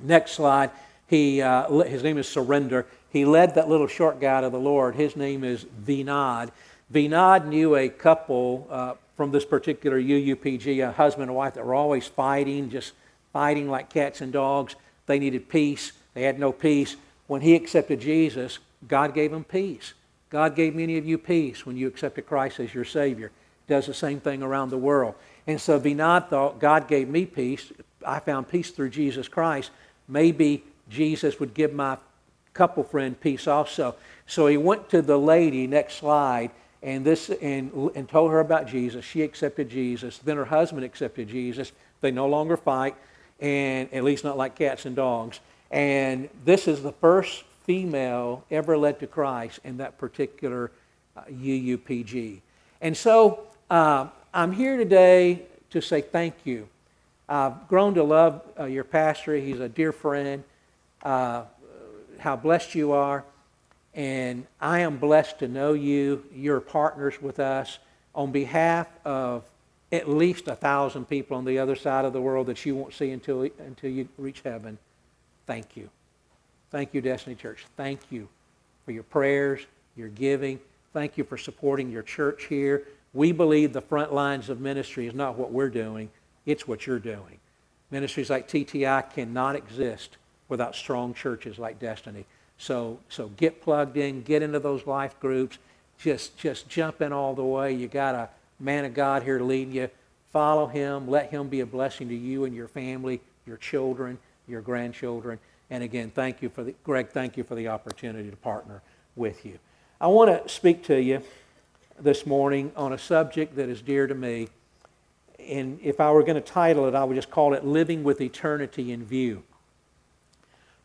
Next 0.00 0.32
slide. 0.32 0.70
He, 1.06 1.40
uh, 1.40 1.68
his 1.84 2.02
name 2.02 2.18
is 2.18 2.28
Surender. 2.28 2.86
He 3.10 3.24
led 3.24 3.54
that 3.54 3.68
little 3.68 3.86
short 3.86 4.20
guy 4.20 4.42
to 4.42 4.50
the 4.50 4.58
Lord. 4.58 4.94
His 4.94 5.16
name 5.16 5.42
is 5.42 5.64
Vinod. 5.84 6.50
Vinod 6.92 7.46
knew 7.46 7.74
a 7.74 7.88
couple 7.88 8.66
uh, 8.70 8.94
from 9.16 9.30
this 9.30 9.44
particular 9.44 10.00
UUPG, 10.00 10.86
a 10.86 10.92
husband 10.92 11.30
and 11.30 11.36
wife 11.36 11.54
that 11.54 11.64
were 11.64 11.74
always 11.74 12.06
fighting, 12.06 12.70
just 12.70 12.92
fighting 13.32 13.68
like 13.68 13.90
cats 13.90 14.20
and 14.20 14.32
dogs. 14.32 14.76
They 15.06 15.18
needed 15.18 15.48
peace. 15.48 15.92
They 16.14 16.22
had 16.22 16.38
no 16.38 16.52
peace. 16.52 16.96
When 17.26 17.40
he 17.40 17.54
accepted 17.54 18.00
Jesus, 18.00 18.58
God 18.86 19.14
gave 19.14 19.32
him 19.32 19.44
peace. 19.44 19.94
God 20.30 20.54
gave 20.54 20.74
many 20.74 20.98
of 20.98 21.06
you 21.06 21.18
peace 21.18 21.64
when 21.64 21.76
you 21.76 21.88
accepted 21.88 22.26
Christ 22.26 22.60
as 22.60 22.74
your 22.74 22.84
Savior. 22.84 23.30
Does 23.66 23.86
the 23.86 23.94
same 23.94 24.20
thing 24.20 24.42
around 24.42 24.70
the 24.70 24.78
world. 24.78 25.14
And 25.46 25.60
so 25.60 25.78
Vinod 25.78 26.28
thought, 26.28 26.58
God 26.58 26.88
gave 26.88 27.08
me 27.08 27.26
peace. 27.26 27.70
I 28.06 28.18
found 28.18 28.48
peace 28.48 28.70
through 28.70 28.90
Jesus 28.90 29.28
Christ. 29.28 29.70
Maybe 30.08 30.64
Jesus 30.88 31.38
would 31.38 31.54
give 31.54 31.72
my 31.72 31.98
couple 32.54 32.82
friend 32.82 33.18
peace 33.20 33.46
also. 33.46 33.94
So 34.26 34.46
he 34.46 34.56
went 34.56 34.88
to 34.90 35.00
the 35.00 35.18
lady, 35.18 35.66
next 35.66 35.94
slide, 35.94 36.50
and 36.82 37.04
this 37.04 37.30
and, 37.30 37.72
and 37.94 38.08
told 38.08 38.30
her 38.30 38.40
about 38.40 38.66
Jesus. 38.66 39.04
She 39.04 39.22
accepted 39.22 39.68
Jesus. 39.68 40.18
Then 40.18 40.36
her 40.36 40.44
husband 40.44 40.84
accepted 40.84 41.28
Jesus. 41.28 41.72
They 42.00 42.10
no 42.10 42.26
longer 42.26 42.56
fight, 42.56 42.94
and 43.40 43.92
at 43.92 44.04
least 44.04 44.24
not 44.24 44.36
like 44.36 44.54
cats 44.54 44.86
and 44.86 44.96
dogs. 44.96 45.40
And 45.70 46.28
this 46.44 46.66
is 46.66 46.82
the 46.82 46.92
first 46.92 47.44
female 47.68 48.42
ever 48.50 48.78
led 48.78 48.98
to 48.98 49.06
Christ 49.06 49.60
in 49.62 49.76
that 49.76 49.98
particular 49.98 50.70
uh, 51.14 51.20
UUPG. 51.30 52.40
And 52.80 52.96
so 52.96 53.40
uh, 53.68 54.06
I'm 54.32 54.52
here 54.52 54.78
today 54.78 55.42
to 55.68 55.82
say 55.82 56.00
thank 56.00 56.34
you. 56.44 56.66
I've 57.28 57.68
grown 57.68 57.92
to 57.96 58.02
love 58.02 58.40
uh, 58.58 58.64
your 58.64 58.84
pastor. 58.84 59.36
He's 59.36 59.60
a 59.60 59.68
dear 59.68 59.92
friend. 59.92 60.44
Uh, 61.02 61.42
how 62.18 62.36
blessed 62.36 62.74
you 62.74 62.92
are. 62.92 63.22
And 63.92 64.46
I 64.62 64.80
am 64.80 64.96
blessed 64.96 65.40
to 65.40 65.48
know 65.48 65.74
you. 65.74 66.24
You're 66.34 66.60
partners 66.60 67.20
with 67.20 67.38
us 67.38 67.78
on 68.14 68.32
behalf 68.32 68.88
of 69.04 69.44
at 69.92 70.08
least 70.08 70.48
a 70.48 70.56
thousand 70.56 71.06
people 71.06 71.36
on 71.36 71.44
the 71.44 71.58
other 71.58 71.76
side 71.76 72.06
of 72.06 72.14
the 72.14 72.20
world 72.20 72.46
that 72.46 72.64
you 72.64 72.76
won't 72.76 72.94
see 72.94 73.10
until, 73.10 73.42
until 73.58 73.90
you 73.90 74.08
reach 74.16 74.40
heaven. 74.40 74.78
Thank 75.46 75.76
you. 75.76 75.90
Thank 76.70 76.92
you, 76.92 77.00
Destiny 77.00 77.34
Church. 77.34 77.64
Thank 77.76 78.00
you 78.10 78.28
for 78.84 78.92
your 78.92 79.02
prayers, 79.02 79.66
your 79.96 80.08
giving. 80.08 80.60
Thank 80.92 81.16
you 81.16 81.24
for 81.24 81.38
supporting 81.38 81.90
your 81.90 82.02
church 82.02 82.44
here. 82.44 82.86
We 83.14 83.32
believe 83.32 83.72
the 83.72 83.80
front 83.80 84.12
lines 84.12 84.50
of 84.50 84.60
ministry 84.60 85.06
is 85.06 85.14
not 85.14 85.36
what 85.36 85.50
we're 85.50 85.70
doing, 85.70 86.10
it's 86.46 86.68
what 86.68 86.86
you're 86.86 86.98
doing. 86.98 87.38
Ministries 87.90 88.28
like 88.28 88.48
TTI 88.48 89.10
cannot 89.12 89.56
exist 89.56 90.18
without 90.48 90.74
strong 90.74 91.14
churches 91.14 91.58
like 91.58 91.78
Destiny. 91.78 92.26
So, 92.58 92.98
so 93.08 93.28
get 93.36 93.62
plugged 93.62 93.96
in, 93.96 94.22
get 94.22 94.42
into 94.42 94.58
those 94.58 94.86
life 94.86 95.18
groups, 95.20 95.58
just, 95.98 96.36
just 96.36 96.68
jump 96.68 97.00
in 97.00 97.12
all 97.12 97.34
the 97.34 97.44
way. 97.44 97.72
You 97.72 97.88
got 97.88 98.14
a 98.14 98.28
man 98.60 98.84
of 98.84 98.94
God 98.94 99.22
here 99.22 99.40
leading 99.40 99.72
you. 99.72 99.90
Follow 100.32 100.66
him. 100.66 101.08
Let 101.08 101.30
him 101.30 101.48
be 101.48 101.60
a 101.60 101.66
blessing 101.66 102.08
to 102.08 102.14
you 102.14 102.44
and 102.44 102.54
your 102.54 102.68
family, 102.68 103.20
your 103.46 103.56
children, 103.56 104.18
your 104.46 104.60
grandchildren. 104.60 105.38
And 105.70 105.82
again, 105.82 106.10
thank 106.14 106.42
you 106.42 106.48
for 106.48 106.64
the, 106.64 106.74
Greg, 106.84 107.10
thank 107.10 107.36
you 107.36 107.44
for 107.44 107.54
the 107.54 107.68
opportunity 107.68 108.30
to 108.30 108.36
partner 108.36 108.82
with 109.16 109.44
you. 109.44 109.58
I 110.00 110.06
want 110.06 110.30
to 110.30 110.52
speak 110.52 110.84
to 110.84 111.00
you 111.00 111.22
this 112.00 112.24
morning 112.24 112.72
on 112.76 112.92
a 112.92 112.98
subject 112.98 113.56
that 113.56 113.68
is 113.68 113.82
dear 113.82 114.06
to 114.06 114.14
me. 114.14 114.48
And 115.38 115.78
if 115.82 116.00
I 116.00 116.10
were 116.10 116.22
going 116.22 116.36
to 116.36 116.40
title 116.40 116.86
it, 116.86 116.94
I 116.94 117.04
would 117.04 117.14
just 117.14 117.30
call 117.30 117.54
it 117.54 117.64
Living 117.64 118.04
with 118.04 118.20
Eternity 118.20 118.92
in 118.92 119.04
View. 119.04 119.42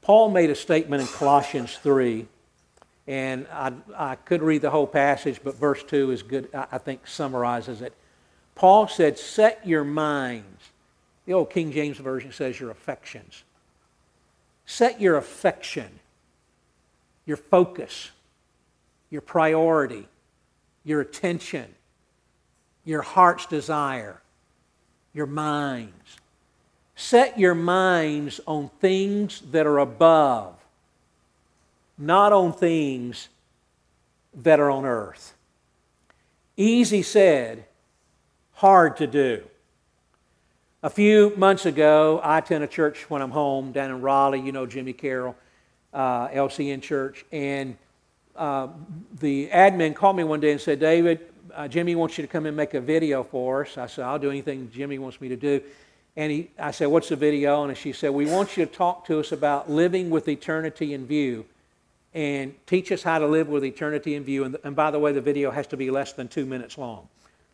Paul 0.02 0.30
made 0.30 0.50
a 0.50 0.56
statement 0.56 1.02
in 1.02 1.08
Colossians 1.08 1.78
3, 1.78 2.28
and 3.08 3.48
I, 3.52 3.72
I 3.96 4.16
could 4.16 4.42
read 4.42 4.62
the 4.62 4.70
whole 4.70 4.88
passage, 4.88 5.40
but 5.44 5.56
verse 5.56 5.82
2 5.84 6.12
is 6.12 6.24
good, 6.24 6.50
I 6.54 6.78
think 6.78 7.08
summarizes 7.08 7.82
it. 7.82 7.94
Paul 8.56 8.88
said, 8.88 9.18
Set 9.18 9.66
your 9.66 9.84
minds. 9.84 10.62
The 11.26 11.34
old 11.34 11.50
King 11.50 11.72
James 11.72 11.98
Version 11.98 12.34
says 12.34 12.60
your 12.60 12.70
affections. 12.70 13.44
Set 14.66 15.00
your 15.02 15.18
affection, 15.18 16.00
your 17.26 17.38
focus, 17.38 18.12
your 19.10 19.22
priority, 19.22 20.08
your 20.84 21.02
attention, 21.02 21.74
your 22.86 23.02
heart's 23.02 23.46
desire, 23.46 24.22
your 25.14 25.26
minds 25.28 26.18
Set 26.96 27.40
your 27.40 27.56
minds 27.56 28.40
on 28.46 28.70
things 28.80 29.42
that 29.52 29.66
are 29.66 29.80
above, 29.80 30.56
not 31.98 32.32
on 32.32 32.54
things 32.54 33.30
that 34.34 34.60
are 34.60 34.70
on 34.70 34.86
earth. 34.86 35.34
Easy 36.56 37.02
said, 37.02 37.66
hard 38.54 38.98
to 38.98 39.08
do. 39.08 39.44
A 40.86 40.90
few 40.90 41.34
months 41.38 41.66
ago, 41.66 42.20
I 42.22 42.40
attend 42.40 42.62
a 42.62 42.68
church 42.68 43.10
when 43.10 43.22
I'm 43.22 43.32
home 43.32 43.72
down 43.72 43.90
in 43.90 44.02
Raleigh. 44.02 44.42
You 44.42 44.52
know 44.52 44.66
Jimmy 44.66 44.92
Carroll, 44.92 45.34
uh, 45.94 46.28
LCN 46.28 46.82
Church. 46.82 47.24
And 47.32 47.78
uh, 48.36 48.68
the 49.18 49.48
admin 49.48 49.96
called 49.96 50.18
me 50.18 50.26
one 50.26 50.42
day 50.42 50.52
and 50.52 50.60
said, 50.60 50.82
David, 50.82 51.22
uh, 51.54 51.70
Jimmy 51.70 51.96
wants 51.96 52.18
you 52.18 52.22
to 52.22 52.28
come 52.28 52.46
and 52.48 52.58
make 52.58 52.74
a 52.74 52.82
video 52.82 53.24
for 53.24 53.62
us. 53.64 53.78
I 53.78 53.88
said, 53.88 54.04
I'll 54.04 54.20
do 54.20 54.30
anything 54.30 54.70
Jimmy 54.74 55.00
wants 55.00 55.22
me 55.22 55.30
to 55.30 55.38
do. 55.38 55.62
And 56.18 56.30
he, 56.34 56.52
I 56.60 56.72
said, 56.72 56.88
What's 56.88 57.08
the 57.08 57.16
video? 57.16 57.64
And 57.64 57.78
she 57.78 57.94
said, 57.94 58.12
We 58.12 58.26
want 58.26 58.58
you 58.58 58.66
to 58.66 58.72
talk 58.72 59.06
to 59.06 59.22
us 59.22 59.32
about 59.32 59.72
living 59.72 60.10
with 60.10 60.28
eternity 60.28 60.94
in 60.94 61.08
view 61.08 61.46
and 62.14 62.54
teach 62.68 62.92
us 62.92 63.04
how 63.04 63.20
to 63.20 63.26
live 63.26 63.48
with 63.48 63.64
eternity 63.64 64.16
in 64.16 64.26
view. 64.26 64.44
And, 64.44 64.58
and 64.66 64.76
by 64.76 64.92
the 64.92 65.00
way, 65.00 65.14
the 65.14 65.22
video 65.22 65.50
has 65.50 65.66
to 65.68 65.78
be 65.78 65.90
less 65.90 66.12
than 66.12 66.28
two 66.28 66.46
minutes 66.46 66.78
long. 66.78 67.08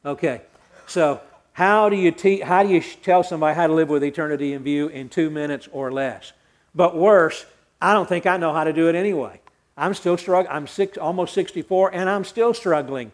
Okay, 0.03 0.41
so 0.87 1.21
how 1.59 1.89
do 1.89 1.97
you 1.97 2.09
te- 2.09 2.39
how 2.39 2.63
do 2.63 2.69
you 2.69 2.79
tell 2.79 3.21
somebody 3.21 3.53
how 3.53 3.67
to 3.67 3.73
live 3.73 3.89
with 3.89 4.01
eternity 4.01 4.53
in 4.53 4.63
view 4.63 4.87
in 4.87 5.09
two 5.09 5.29
minutes 5.29 5.67
or 5.73 5.91
less? 5.91 6.31
But 6.73 6.95
worse, 6.95 7.45
I 7.81 7.93
don't 7.93 8.07
think 8.07 8.25
I 8.25 8.37
know 8.37 8.53
how 8.53 8.63
to 8.63 8.71
do 8.71 8.87
it 8.87 8.95
anyway. 8.95 9.41
I'm 9.75 9.93
still 9.93 10.15
struggling. 10.15 10.55
I'm 10.55 10.67
six, 10.67 10.97
almost 10.97 11.33
64, 11.33 11.93
and 11.93 12.09
I'm 12.09 12.23
still 12.23 12.53
struggling 12.53 13.11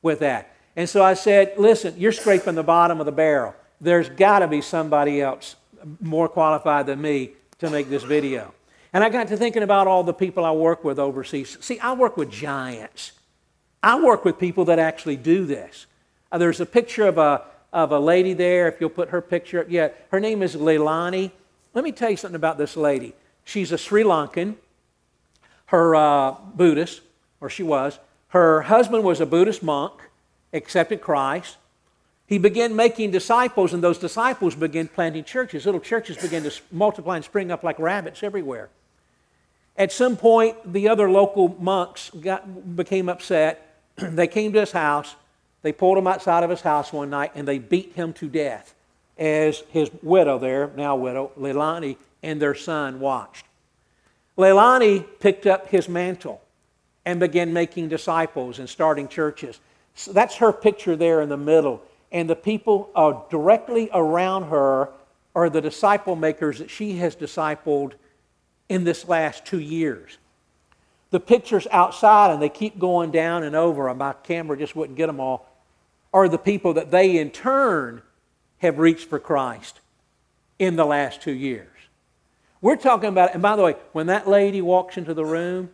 with 0.00 0.20
that. 0.20 0.54
And 0.76 0.88
so 0.88 1.02
I 1.02 1.14
said, 1.14 1.54
listen, 1.58 1.94
you're 1.98 2.12
scraping 2.12 2.54
the 2.54 2.62
bottom 2.62 3.00
of 3.00 3.06
the 3.06 3.10
barrel. 3.10 3.56
There's 3.80 4.08
got 4.08 4.40
to 4.40 4.46
be 4.46 4.60
somebody 4.60 5.20
else 5.20 5.56
more 6.00 6.28
qualified 6.28 6.86
than 6.86 7.00
me 7.00 7.30
to 7.58 7.68
make 7.68 7.90
this 7.90 8.04
video. 8.04 8.54
And 8.92 9.02
I 9.02 9.08
got 9.08 9.26
to 9.26 9.36
thinking 9.36 9.64
about 9.64 9.88
all 9.88 10.04
the 10.04 10.14
people 10.14 10.44
I 10.44 10.52
work 10.52 10.84
with 10.84 11.00
overseas. 11.00 11.58
See, 11.60 11.80
I 11.80 11.94
work 11.94 12.16
with 12.16 12.30
giants. 12.30 13.10
I 13.82 14.00
work 14.00 14.24
with 14.24 14.38
people 14.38 14.66
that 14.66 14.78
actually 14.78 15.16
do 15.16 15.46
this. 15.46 15.86
Uh, 16.30 16.38
there's 16.38 16.60
a 16.60 16.66
picture 16.66 17.08
of 17.08 17.18
a, 17.18 17.42
of 17.72 17.92
a 17.92 17.98
lady 17.98 18.32
there, 18.32 18.68
if 18.68 18.80
you'll 18.80 18.90
put 18.90 19.10
her 19.10 19.20
picture 19.20 19.60
up. 19.60 19.66
Yeah, 19.68 19.88
her 20.10 20.20
name 20.20 20.42
is 20.42 20.56
Leilani. 20.56 21.30
Let 21.74 21.84
me 21.84 21.92
tell 21.92 22.10
you 22.10 22.16
something 22.16 22.36
about 22.36 22.58
this 22.58 22.76
lady. 22.76 23.14
She's 23.44 23.72
a 23.72 23.78
Sri 23.78 24.02
Lankan, 24.02 24.56
her 25.66 25.94
uh, 25.94 26.32
Buddhist, 26.54 27.02
or 27.40 27.50
she 27.50 27.62
was. 27.62 27.98
Her 28.28 28.62
husband 28.62 29.04
was 29.04 29.20
a 29.20 29.26
Buddhist 29.26 29.62
monk, 29.62 29.94
accepted 30.52 31.00
Christ. 31.00 31.56
He 32.26 32.36
began 32.36 32.76
making 32.76 33.10
disciples, 33.10 33.72
and 33.72 33.82
those 33.82 33.96
disciples 33.96 34.54
began 34.54 34.88
planting 34.88 35.24
churches. 35.24 35.64
Little 35.64 35.80
churches 35.80 36.18
began 36.18 36.42
to 36.42 36.52
multiply 36.70 37.16
and 37.16 37.24
spring 37.24 37.50
up 37.50 37.62
like 37.62 37.78
rabbits 37.78 38.22
everywhere. 38.22 38.68
At 39.78 39.92
some 39.92 40.16
point, 40.16 40.70
the 40.70 40.88
other 40.88 41.08
local 41.10 41.56
monks 41.58 42.10
got, 42.10 42.76
became 42.76 43.08
upset. 43.08 43.76
they 43.96 44.26
came 44.26 44.52
to 44.52 44.60
his 44.60 44.72
house. 44.72 45.14
They 45.62 45.72
pulled 45.72 45.98
him 45.98 46.06
outside 46.06 46.44
of 46.44 46.50
his 46.50 46.60
house 46.60 46.92
one 46.92 47.10
night, 47.10 47.32
and 47.34 47.46
they 47.46 47.58
beat 47.58 47.94
him 47.94 48.12
to 48.14 48.28
death 48.28 48.74
as 49.16 49.64
his 49.70 49.90
widow 50.02 50.38
there, 50.38 50.70
now 50.76 50.96
widow, 50.96 51.32
Leilani, 51.38 51.96
and 52.22 52.40
their 52.40 52.54
son 52.54 53.00
watched. 53.00 53.46
Leilani 54.36 55.04
picked 55.18 55.46
up 55.46 55.68
his 55.68 55.88
mantle 55.88 56.40
and 57.04 57.18
began 57.18 57.52
making 57.52 57.88
disciples 57.88 58.58
and 58.58 58.68
starting 58.68 59.08
churches. 59.08 59.58
So 59.94 60.12
that's 60.12 60.36
her 60.36 60.52
picture 60.52 60.94
there 60.94 61.20
in 61.20 61.28
the 61.28 61.36
middle. 61.36 61.82
And 62.12 62.30
the 62.30 62.36
people 62.36 62.90
are 62.94 63.24
directly 63.30 63.90
around 63.92 64.44
her 64.44 64.90
are 65.34 65.50
the 65.50 65.60
disciple 65.60 66.16
makers 66.16 66.58
that 66.58 66.70
she 66.70 66.96
has 66.98 67.16
discipled 67.16 67.92
in 68.68 68.84
this 68.84 69.08
last 69.08 69.44
two 69.44 69.60
years. 69.60 70.18
The 71.10 71.20
pictures 71.20 71.66
outside, 71.70 72.32
and 72.32 72.42
they 72.42 72.48
keep 72.48 72.78
going 72.78 73.10
down 73.10 73.42
and 73.42 73.56
over, 73.56 73.92
my 73.94 74.12
camera 74.12 74.56
just 74.56 74.76
wouldn't 74.76 74.96
get 74.96 75.06
them 75.06 75.20
all, 75.20 75.47
are 76.12 76.28
the 76.28 76.38
people 76.38 76.74
that 76.74 76.90
they 76.90 77.18
in 77.18 77.30
turn 77.30 78.02
have 78.58 78.78
reached 78.78 79.08
for 79.08 79.18
Christ 79.18 79.80
in 80.58 80.76
the 80.76 80.84
last 80.84 81.22
two 81.22 81.32
years. 81.32 81.68
We're 82.60 82.76
talking 82.76 83.08
about, 83.08 83.34
and 83.34 83.42
by 83.42 83.54
the 83.56 83.62
way, 83.62 83.76
when 83.92 84.08
that 84.08 84.28
lady 84.28 84.60
walks 84.60 84.96
into 84.96 85.14
the 85.14 85.24
room, 85.24 85.70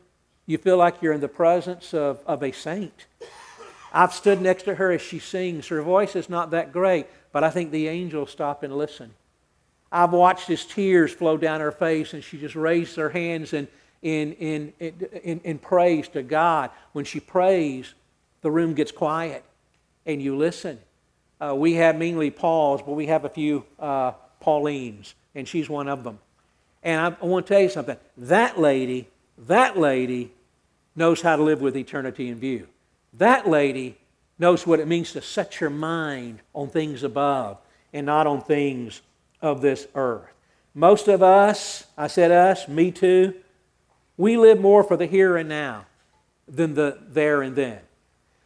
you 0.47 0.59
feel 0.59 0.77
like 0.77 1.01
you're 1.01 1.15
in 1.15 1.21
the 1.21 1.29
presence 1.29 1.95
of, 1.95 2.21
of 2.27 2.43
a 2.43 2.53
saint. 2.53 3.07
I've 3.93 4.13
stood 4.13 4.43
next 4.43 4.65
to 4.65 4.75
her 4.75 4.93
as 4.93 5.01
she 5.01 5.19
sings. 5.19 5.69
Her 5.69 5.81
voice 5.81 6.17
is 6.17 6.29
not 6.29 6.51
that 6.51 6.73
great, 6.73 7.07
but 7.33 7.45
I 7.45 7.51
think 7.51 7.71
the 7.71 7.89
angels 7.89 8.31
stop 8.31 8.63
and 8.63 8.77
listen. 8.77 9.15
I've 9.91 10.13
watched 10.13 10.51
as 10.51 10.65
tears 10.65 11.13
flow 11.13 11.37
down 11.37 11.61
her 11.61 11.73
face, 11.73 12.13
and 12.13 12.23
she 12.23 12.37
just 12.37 12.57
raised 12.57 12.97
her 12.97 13.09
hands 13.09 13.53
in, 13.53 13.69
in, 14.03 14.33
in, 14.33 14.73
in, 14.81 15.41
in 15.45 15.59
praise 15.59 16.09
to 16.09 16.23
God. 16.23 16.71
When 16.93 17.05
she 17.05 17.21
prays, 17.21 17.95
the 18.43 18.51
room 18.51 18.75
gets 18.75 18.91
quiet, 18.91 19.45
and 20.07 20.23
you 20.23 20.37
listen. 20.37 20.79
Uh, 21.41 21.55
we 21.55 21.75
have 21.75 21.97
mainly 21.97 22.31
Pauls, 22.31 22.83
but 22.83 22.93
we 22.93 23.07
have 23.07 23.25
a 23.25 23.29
few 23.29 23.65
uh, 23.79 24.13
Paulines, 24.43 25.15
and 25.35 25.47
she's 25.47 25.69
one 25.69 25.89
of 25.89 26.05
them. 26.05 26.19
And 26.83 27.01
I, 27.01 27.17
I 27.23 27.27
want 27.27 27.47
to 27.47 27.55
tell 27.55 27.63
you 27.63 27.69
something. 27.69 27.97
That 28.17 28.59
lady, 28.59 29.09
that 29.39 29.79
lady 29.79 30.33
knows 30.95 31.21
how 31.21 31.37
to 31.37 31.43
live 31.43 31.61
with 31.61 31.77
eternity 31.77 32.29
in 32.29 32.39
view. 32.39 32.69
That 33.15 33.49
lady 33.49 33.97
knows 34.39 34.67
what 34.67 34.81
it 34.81 34.89
means 34.89 35.13
to 35.13 35.23
set 35.23 35.61
your 35.61 35.71
mind 35.71 36.41
on 36.55 36.69
things 36.69 37.03
above 37.03 37.59
and 37.93 38.07
not 38.07 38.27
on 38.27 38.41
things 38.41 39.01
of 39.41 39.61
this 39.61 39.87
earth. 39.95 40.31
Most 40.75 41.07
of 41.07 41.23
us, 41.23 41.87
I 41.97 42.09
said 42.09 42.31
us, 42.33 42.67
me 42.67 42.91
too, 42.91 43.35
we 44.17 44.37
live 44.37 44.61
more 44.61 44.83
for 44.83 44.97
the 44.97 45.07
here 45.07 45.37
and 45.37 45.49
now 45.49 45.87
than 46.49 46.75
the 46.75 46.99
there 47.09 47.43
and 47.43 47.55
then. 47.55 47.81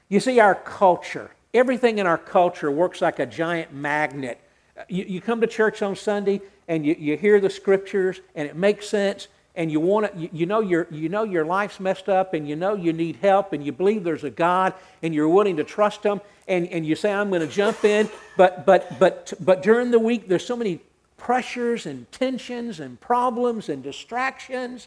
You 0.09 0.21
see, 0.21 0.39
our 0.41 0.55
culture, 0.55 1.31
everything 1.55 1.99
in 1.99 2.07
our 2.07 2.19
culture 2.19 2.71
works 2.71 3.01
like 3.01 3.19
a 3.19 3.27
giant 3.27 3.73
magnet. 3.73 4.41
You, 4.89 5.05
you 5.05 5.21
come 5.21 5.41
to 5.41 5.47
church 5.47 5.83
on 5.83 5.97
Sunday 5.97 6.41
and 6.69 6.85
you, 6.85 6.95
you 6.99 7.17
hear 7.17 7.41
the 7.41 7.51
scriptures 7.51 8.21
and 8.35 8.49
it 8.49 8.57
makes 8.57 8.89
sense 8.89 9.29
and 9.55 9.73
you 9.73 9.81
want 9.81 10.13
to, 10.13 10.19
you, 10.19 10.29
you, 10.33 10.47
know 10.47 10.61
your, 10.61 10.87
you 10.91 11.09
know 11.09 11.25
your 11.25 11.45
life's 11.45 11.81
messed 11.81 12.09
up 12.09 12.33
and 12.33 12.49
you 12.49 12.55
know 12.55 12.75
you 12.75 12.93
need 12.93 13.17
help 13.17 13.53
and 13.53 13.65
you 13.65 13.73
believe 13.73 14.05
there's 14.05 14.23
a 14.23 14.31
God 14.31 14.73
and 15.03 15.13
you're 15.13 15.29
willing 15.29 15.57
to 15.57 15.65
trust 15.65 16.05
Him 16.05 16.21
and, 16.47 16.69
and 16.69 16.87
you 16.87 16.95
say, 16.95 17.13
I'm 17.13 17.29
going 17.29 17.41
to 17.41 17.49
jump 17.49 17.85
in. 17.85 18.09
But, 18.37 18.65
but, 18.65 18.99
but, 19.01 19.33
but 19.41 19.63
during 19.63 19.91
the 19.91 19.99
week, 19.99 20.29
there's 20.29 20.47
so 20.47 20.55
many 20.55 20.81
pressures 21.17 21.87
and 21.87 22.11
tensions 22.13 22.79
and 22.79 23.01
problems 23.01 23.69
and 23.69 23.83
distractions. 23.83 24.87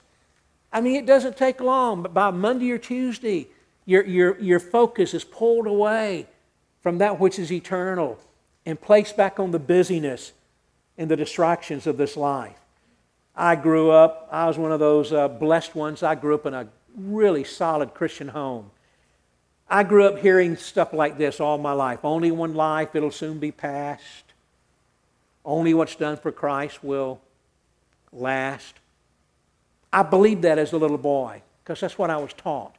I 0.72 0.80
mean, 0.80 0.96
it 0.96 1.06
doesn't 1.06 1.36
take 1.36 1.60
long, 1.60 2.02
but 2.02 2.14
by 2.14 2.32
Monday 2.32 2.72
or 2.72 2.78
Tuesday, 2.78 3.50
your, 3.86 4.06
your, 4.06 4.40
your 4.40 4.60
focus 4.62 5.14
is 5.14 5.26
pulled 5.26 5.68
away 5.68 6.28
from 6.82 6.98
that 6.98 7.20
which 7.20 7.40
is 7.40 7.52
eternal 7.52 8.20
and 8.66 8.80
placed 8.80 9.18
back 9.18 9.40
on 9.40 9.52
the 9.52 9.60
busyness 9.60 10.34
and 10.98 11.10
the 11.10 11.16
distractions 11.16 11.88
of 11.88 11.98
this 11.98 12.18
life. 12.18 12.58
I 13.36 13.56
grew 13.56 13.92
up, 13.92 14.28
I 14.32 14.48
was 14.48 14.58
one 14.58 14.72
of 14.72 14.80
those 14.80 15.14
uh, 15.14 15.28
blessed 15.28 15.76
ones. 15.76 16.04
I 16.04 16.16
grew 16.16 16.36
up 16.36 16.46
in 16.46 16.54
a 16.54 16.68
really 16.96 17.44
solid 17.44 17.94
Christian 17.94 18.28
home. 18.28 18.72
I 19.70 19.84
grew 19.84 20.06
up 20.06 20.20
hearing 20.20 20.58
stuff 20.58 20.92
like 20.92 21.18
this 21.18 21.40
all 21.40 21.58
my 21.58 21.72
life. 21.72 22.00
Only 22.04 22.30
one 22.30 22.54
life, 22.54 22.94
it'll 22.94 23.10
soon 23.10 23.40
be 23.40 23.52
past. 23.52 24.26
Only 25.46 25.74
what's 25.74 25.96
done 25.96 26.18
for 26.18 26.32
Christ 26.32 26.84
will 26.84 27.22
last. 28.12 28.76
I 29.94 30.04
believed 30.04 30.42
that 30.44 30.60
as 30.60 30.74
a 30.74 30.78
little 30.78 30.98
boy 30.98 31.42
because 31.64 31.80
that's 31.80 31.98
what 31.98 32.10
I 32.10 32.18
was 32.18 32.34
taught. 32.34 32.76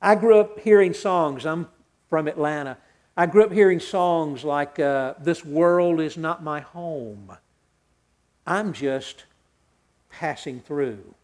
I 0.00 0.14
grew 0.14 0.40
up 0.40 0.60
hearing 0.60 0.94
songs. 0.94 1.46
I'm 1.46 1.68
from 2.08 2.28
Atlanta. 2.28 2.78
I 3.16 3.26
grew 3.26 3.44
up 3.44 3.52
hearing 3.52 3.80
songs 3.80 4.42
like, 4.44 4.78
uh, 4.78 5.14
This 5.20 5.44
world 5.44 6.00
is 6.00 6.16
not 6.16 6.42
my 6.42 6.60
home. 6.60 7.36
I'm 8.46 8.72
just 8.72 9.24
passing 10.10 10.60
through. 10.60 11.14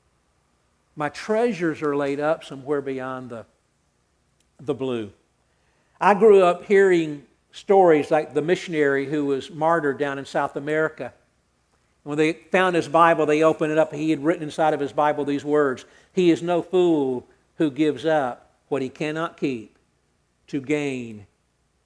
My 0.96 1.08
treasures 1.08 1.82
are 1.82 1.96
laid 1.96 2.20
up 2.20 2.44
somewhere 2.44 2.80
beyond 2.80 3.30
the, 3.30 3.44
the 4.60 4.74
blue. 4.74 5.10
I 6.00 6.14
grew 6.14 6.42
up 6.42 6.64
hearing 6.64 7.24
stories 7.52 8.10
like 8.10 8.34
the 8.34 8.42
missionary 8.42 9.06
who 9.06 9.26
was 9.26 9.50
martyred 9.50 9.98
down 9.98 10.18
in 10.18 10.24
South 10.24 10.56
America. 10.56 11.12
When 12.04 12.16
they 12.16 12.32
found 12.32 12.76
his 12.76 12.88
Bible, 12.88 13.26
they 13.26 13.42
opened 13.42 13.72
it 13.72 13.78
up. 13.78 13.92
He 13.92 14.10
had 14.10 14.24
written 14.24 14.44
inside 14.44 14.74
of 14.74 14.80
his 14.80 14.92
Bible 14.92 15.24
these 15.24 15.44
words 15.44 15.84
He 16.12 16.30
is 16.30 16.42
no 16.42 16.62
fool 16.62 17.26
who 17.56 17.70
gives 17.70 18.06
up 18.06 18.50
what 18.68 18.80
he 18.80 18.88
cannot 18.88 19.36
keep 19.36 19.76
to 20.46 20.60
gain 20.60 21.26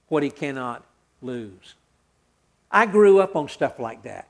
what 0.07 0.23
he 0.23 0.29
cannot 0.29 0.83
lose. 1.21 1.75
I 2.71 2.85
grew 2.85 3.19
up 3.19 3.35
on 3.35 3.47
stuff 3.47 3.79
like 3.79 4.03
that. 4.03 4.27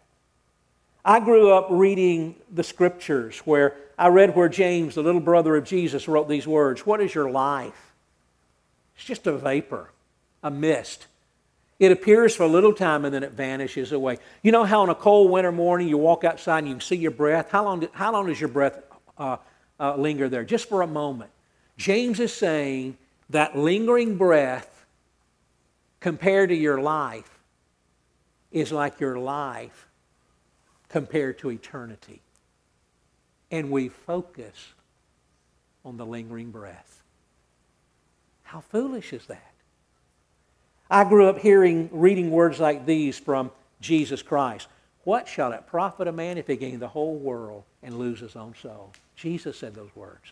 I 1.04 1.20
grew 1.20 1.52
up 1.52 1.68
reading 1.70 2.36
the 2.52 2.64
scriptures 2.64 3.40
where 3.40 3.76
I 3.98 4.08
read 4.08 4.36
where 4.36 4.50
James, 4.50 4.96
the 4.96 5.04
little 5.04 5.22
brother 5.22 5.56
of 5.56 5.64
Jesus, 5.64 6.08
wrote 6.08 6.28
these 6.28 6.48
words 6.48 6.86
What 6.86 7.02
is 7.02 7.14
your 7.14 7.30
life? 7.30 7.94
It's 8.96 9.06
just 9.06 9.28
a 9.28 9.34
vapor, 9.34 9.92
a 10.44 10.50
mist. 10.50 11.08
It 11.78 11.92
appears 11.92 12.34
for 12.36 12.44
a 12.44 12.48
little 12.48 12.74
time 12.74 13.04
and 13.04 13.14
then 13.14 13.24
it 13.24 13.34
vanishes 13.34 13.92
away. 13.92 14.18
You 14.42 14.52
know 14.54 14.64
how 14.64 14.82
on 14.82 14.90
a 14.90 14.96
cold 14.96 15.30
winter 15.30 15.52
morning 15.52 15.90
you 15.90 15.98
walk 15.98 16.24
outside 16.24 16.60
and 16.60 16.70
you 16.70 16.74
can 16.76 16.82
see 16.82 16.96
your 16.96 17.12
breath? 17.12 17.52
How 17.52 17.66
long, 17.66 17.86
how 17.92 18.14
long 18.14 18.28
does 18.28 18.40
your 18.40 18.50
breath 18.50 18.80
uh, 19.18 19.38
uh, 19.80 19.96
linger 19.98 20.30
there? 20.30 20.46
Just 20.46 20.70
for 20.70 20.82
a 20.82 20.88
moment. 20.88 21.32
James 21.78 22.22
is 22.22 22.34
saying 22.34 22.98
that 23.30 23.58
lingering 23.58 24.18
breath 24.18 24.75
compared 26.00 26.50
to 26.50 26.56
your 26.56 26.80
life 26.80 27.40
is 28.52 28.72
like 28.72 29.00
your 29.00 29.18
life 29.18 29.88
compared 30.90 31.38
to 31.40 31.52
eternity. 31.52 32.22
And 33.52 33.70
we 33.70 33.90
focus 33.90 34.74
on 35.84 35.98
the 35.98 36.06
lingering 36.06 36.52
breath. 36.52 37.04
How 38.44 38.62
foolish 38.62 39.14
is 39.14 39.26
that? 39.28 39.52
I 40.90 41.04
grew 41.04 41.28
up 41.28 41.40
hearing, 41.40 41.90
reading 41.92 42.32
words 42.32 42.60
like 42.60 42.86
these 42.86 43.18
from 43.18 43.52
Jesus 43.82 44.22
Christ. 44.22 44.68
What 45.04 45.28
shall 45.28 45.52
it 45.52 45.68
profit 45.68 46.08
a 46.08 46.12
man 46.12 46.38
if 46.38 46.48
he 46.48 46.56
gain 46.56 46.80
the 46.80 46.88
whole 46.88 47.16
world 47.16 47.64
and 47.84 48.00
lose 48.00 48.20
his 48.20 48.36
own 48.36 48.56
soul? 48.62 48.94
Jesus 49.16 49.58
said 49.58 49.76
those 49.76 49.96
words. 49.96 50.32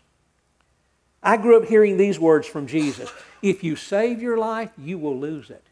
I 1.24 1.38
grew 1.38 1.56
up 1.56 1.66
hearing 1.66 1.96
these 1.96 2.20
words 2.20 2.46
from 2.46 2.66
Jesus. 2.66 3.10
If 3.40 3.64
you 3.64 3.76
save 3.76 4.20
your 4.20 4.36
life, 4.36 4.70
you 4.78 4.98
will 4.98 5.18
lose 5.18 5.50
it. 5.50 5.64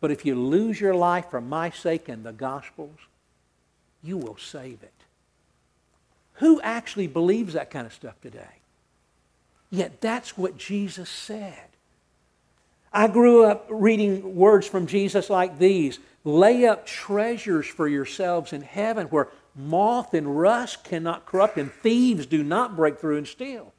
But 0.00 0.10
if 0.10 0.26
you 0.26 0.34
lose 0.34 0.80
your 0.80 0.94
life 0.94 1.30
for 1.30 1.40
my 1.40 1.70
sake 1.70 2.08
and 2.08 2.24
the 2.24 2.32
gospel's, 2.32 2.98
you 4.02 4.16
will 4.16 4.36
save 4.36 4.82
it. 4.82 4.92
Who 6.34 6.60
actually 6.62 7.06
believes 7.06 7.52
that 7.52 7.70
kind 7.70 7.86
of 7.86 7.92
stuff 7.92 8.20
today? 8.20 8.58
Yet 9.70 10.00
that's 10.00 10.36
what 10.36 10.56
Jesus 10.56 11.08
said. 11.08 11.68
I 12.92 13.06
grew 13.06 13.44
up 13.44 13.66
reading 13.70 14.34
words 14.34 14.66
from 14.66 14.86
Jesus 14.86 15.30
like 15.30 15.58
these 15.58 16.00
Lay 16.22 16.66
up 16.66 16.84
treasures 16.84 17.66
for 17.66 17.88
yourselves 17.88 18.52
in 18.52 18.60
heaven 18.60 19.06
where 19.06 19.28
moth 19.56 20.12
and 20.12 20.38
rust 20.38 20.84
cannot 20.84 21.24
corrupt 21.24 21.56
and 21.56 21.72
thieves 21.72 22.26
do 22.26 22.44
not 22.44 22.76
break 22.76 22.98
through 22.98 23.16
and 23.16 23.26
steal. 23.26 23.72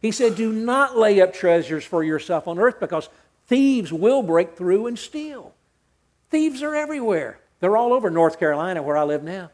He 0.00 0.10
said, 0.12 0.36
Do 0.36 0.52
not 0.52 0.96
lay 0.96 1.20
up 1.20 1.32
treasures 1.32 1.84
for 1.84 2.02
yourself 2.04 2.46
on 2.48 2.58
earth 2.58 2.80
because 2.80 3.08
thieves 3.46 3.92
will 3.92 4.22
break 4.22 4.56
through 4.56 4.86
and 4.86 4.98
steal. 4.98 5.54
Thieves 6.30 6.62
are 6.62 6.74
everywhere. 6.74 7.38
They're 7.60 7.76
all 7.76 7.92
over 7.92 8.10
North 8.10 8.38
Carolina 8.38 8.82
where 8.82 8.96
I 8.96 9.04
live 9.04 9.22
now. 9.22 9.50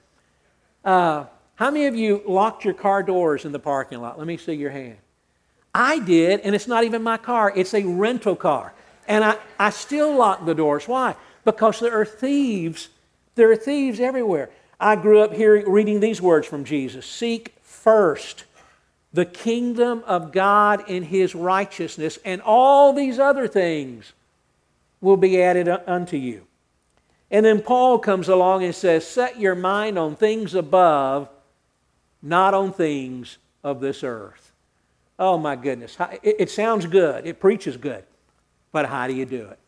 Uh, 0.84 1.26
how 1.54 1.70
many 1.70 1.86
of 1.86 1.94
you 1.94 2.22
locked 2.26 2.64
your 2.64 2.74
car 2.74 3.02
doors 3.02 3.44
in 3.44 3.52
the 3.52 3.58
parking 3.58 4.00
lot? 4.00 4.18
Let 4.18 4.26
me 4.26 4.36
see 4.36 4.54
your 4.54 4.70
hand. 4.70 4.96
I 5.74 6.00
did, 6.00 6.40
and 6.40 6.54
it's 6.54 6.66
not 6.66 6.84
even 6.84 7.02
my 7.02 7.16
car, 7.16 7.52
it's 7.54 7.72
a 7.72 7.84
rental 7.84 8.36
car. 8.36 8.74
And 9.08 9.24
I, 9.24 9.36
I 9.58 9.70
still 9.70 10.16
lock 10.16 10.44
the 10.44 10.54
doors. 10.54 10.86
Why? 10.86 11.16
Because 11.44 11.80
there 11.80 11.98
are 11.98 12.04
thieves. 12.04 12.88
There 13.34 13.50
are 13.50 13.56
thieves 13.56 14.00
everywhere. 14.00 14.50
I 14.78 14.96
grew 14.96 15.20
up 15.20 15.32
hearing, 15.32 15.70
reading 15.70 16.00
these 16.00 16.20
words 16.20 16.46
from 16.46 16.64
Jesus 16.64 17.06
Seek 17.06 17.54
first 17.62 18.44
the 19.12 19.24
kingdom 19.26 20.02
of 20.06 20.32
God 20.32 20.84
and 20.88 21.04
his 21.04 21.34
righteousness, 21.34 22.18
and 22.24 22.40
all 22.40 22.92
these 22.92 23.18
other 23.18 23.46
things 23.46 24.12
will 25.00 25.16
be 25.16 25.42
added 25.42 25.68
unto 25.68 26.16
you. 26.16 26.46
And 27.30 27.44
then 27.44 27.60
Paul 27.60 27.98
comes 27.98 28.28
along 28.28 28.64
and 28.64 28.74
says, 28.74 29.06
Set 29.06 29.38
your 29.38 29.54
mind 29.54 29.98
on 29.98 30.16
things 30.16 30.54
above, 30.54 31.28
not 32.22 32.54
on 32.54 32.72
things 32.72 33.38
of 33.62 33.80
this 33.80 34.02
earth. 34.02 34.52
Oh 35.18 35.36
my 35.36 35.56
goodness. 35.56 35.96
It 36.22 36.50
sounds 36.50 36.86
good, 36.86 37.26
it 37.26 37.38
preaches 37.38 37.76
good, 37.76 38.04
but 38.70 38.86
how 38.86 39.06
do 39.06 39.14
you 39.14 39.26
do 39.26 39.46
it? 39.46 39.58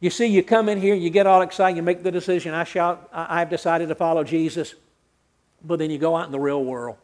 You 0.00 0.10
see, 0.10 0.26
you 0.26 0.44
come 0.44 0.68
in 0.68 0.80
here, 0.80 0.94
you 0.94 1.10
get 1.10 1.26
all 1.26 1.42
excited, 1.42 1.76
you 1.76 1.82
make 1.82 2.04
the 2.04 2.12
decision, 2.12 2.54
I 2.54 2.62
shall, 2.62 3.00
I've 3.12 3.50
decided 3.50 3.88
to 3.88 3.96
follow 3.96 4.22
Jesus, 4.22 4.76
but 5.64 5.80
then 5.80 5.90
you 5.90 5.98
go 5.98 6.16
out 6.16 6.26
in 6.26 6.32
the 6.32 6.38
real 6.38 6.64
world 6.64 6.96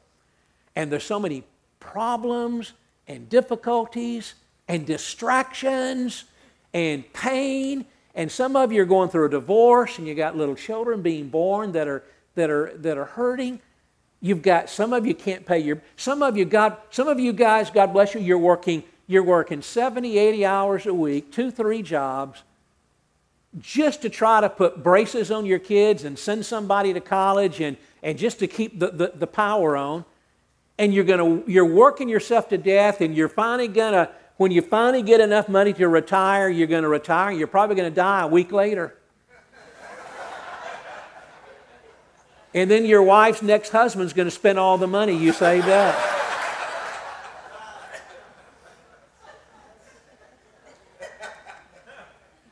and 0.77 0.91
there's 0.91 1.05
so 1.05 1.21
many 1.21 1.45
problems 1.81 2.73
and 3.07 3.29
difficulties 3.29 4.35
and 4.69 4.87
distractions 4.87 6.25
and 6.73 7.11
pain. 7.13 7.85
And 8.15 8.31
some 8.31 8.57
of 8.57 8.73
you 8.73 8.83
are 8.83 8.87
going 8.87 9.09
through 9.09 9.27
a 9.27 9.31
divorce 9.31 9.99
and 9.99 10.07
you 10.07 10.15
got 10.15 10.37
little 10.37 10.55
children 10.55 11.03
being 11.03 11.29
born 11.29 11.73
that 11.73 11.89
are, 11.89 12.05
that 12.35 12.51
are, 12.51 12.73
that 12.77 12.97
are 12.97 13.05
hurting. 13.05 13.61
You've 14.21 14.43
got 14.43 14.71
some 14.71 14.93
of 14.93 15.07
you 15.07 15.15
can't 15.15 15.45
pay 15.45 15.59
your 15.59 15.83
some 15.97 16.23
of 16.23 16.35
you 16.35 16.47
God 16.47 16.79
some 16.89 17.09
of 17.09 17.21
you 17.21 17.35
guys 17.35 17.69
God 17.69 17.93
bless 17.93 18.15
you 18.15 18.23
you're 18.23 18.39
working 18.39 18.83
you're 19.07 19.23
working 19.23 19.61
70 19.61 20.17
80 20.17 20.47
hours 20.47 20.87
a 20.87 20.95
week 20.95 21.31
two 21.31 21.51
three 21.51 21.83
jobs 21.83 22.43
just 23.61 24.01
to 24.01 24.09
try 24.09 24.41
to 24.41 24.49
put 24.49 24.83
braces 24.83 25.31
on 25.31 25.45
your 25.45 25.59
kids 25.59 26.05
and 26.05 26.19
send 26.19 26.47
somebody 26.47 26.95
to 26.95 27.01
college 27.01 27.61
and, 27.61 27.77
and 28.03 28.17
just 28.17 28.39
to 28.39 28.47
keep 28.47 28.79
the, 28.79 28.89
the, 28.89 29.13
the 29.15 29.27
power 29.27 29.77
on 29.77 30.07
and 30.79 30.93
you're 30.95 31.05
going 31.05 31.45
to 31.45 31.51
you're 31.51 31.65
working 31.65 32.09
yourself 32.09 32.49
to 32.49 32.59
death 32.59 33.01
and 33.01 33.15
you're 33.15 33.29
finally 33.29 33.69
going 33.69 33.93
to 33.93 34.11
when 34.37 34.51
you 34.51 34.61
finally 34.61 35.03
get 35.03 35.21
enough 35.21 35.49
money 35.49 35.73
to 35.73 35.87
retire 35.89 36.49
you're 36.49 36.67
going 36.67 36.83
to 36.83 36.89
retire 36.89 37.31
you're 37.31 37.47
probably 37.47 37.77
going 37.77 37.89
to 37.91 37.95
die 37.95 38.23
a 38.23 38.27
week 38.27 38.51
later. 38.53 38.97
And 42.57 42.71
then 42.71 42.85
your 42.85 43.03
wife's 43.03 43.43
next 43.43 43.71
husband's 43.71 44.13
going 44.13 44.29
to 44.29 44.31
spend 44.31 44.61
all 44.61 44.79
the 44.79 44.87
money 44.87 45.17
you 45.17 45.33
saved 45.33 45.69
up 45.69 45.97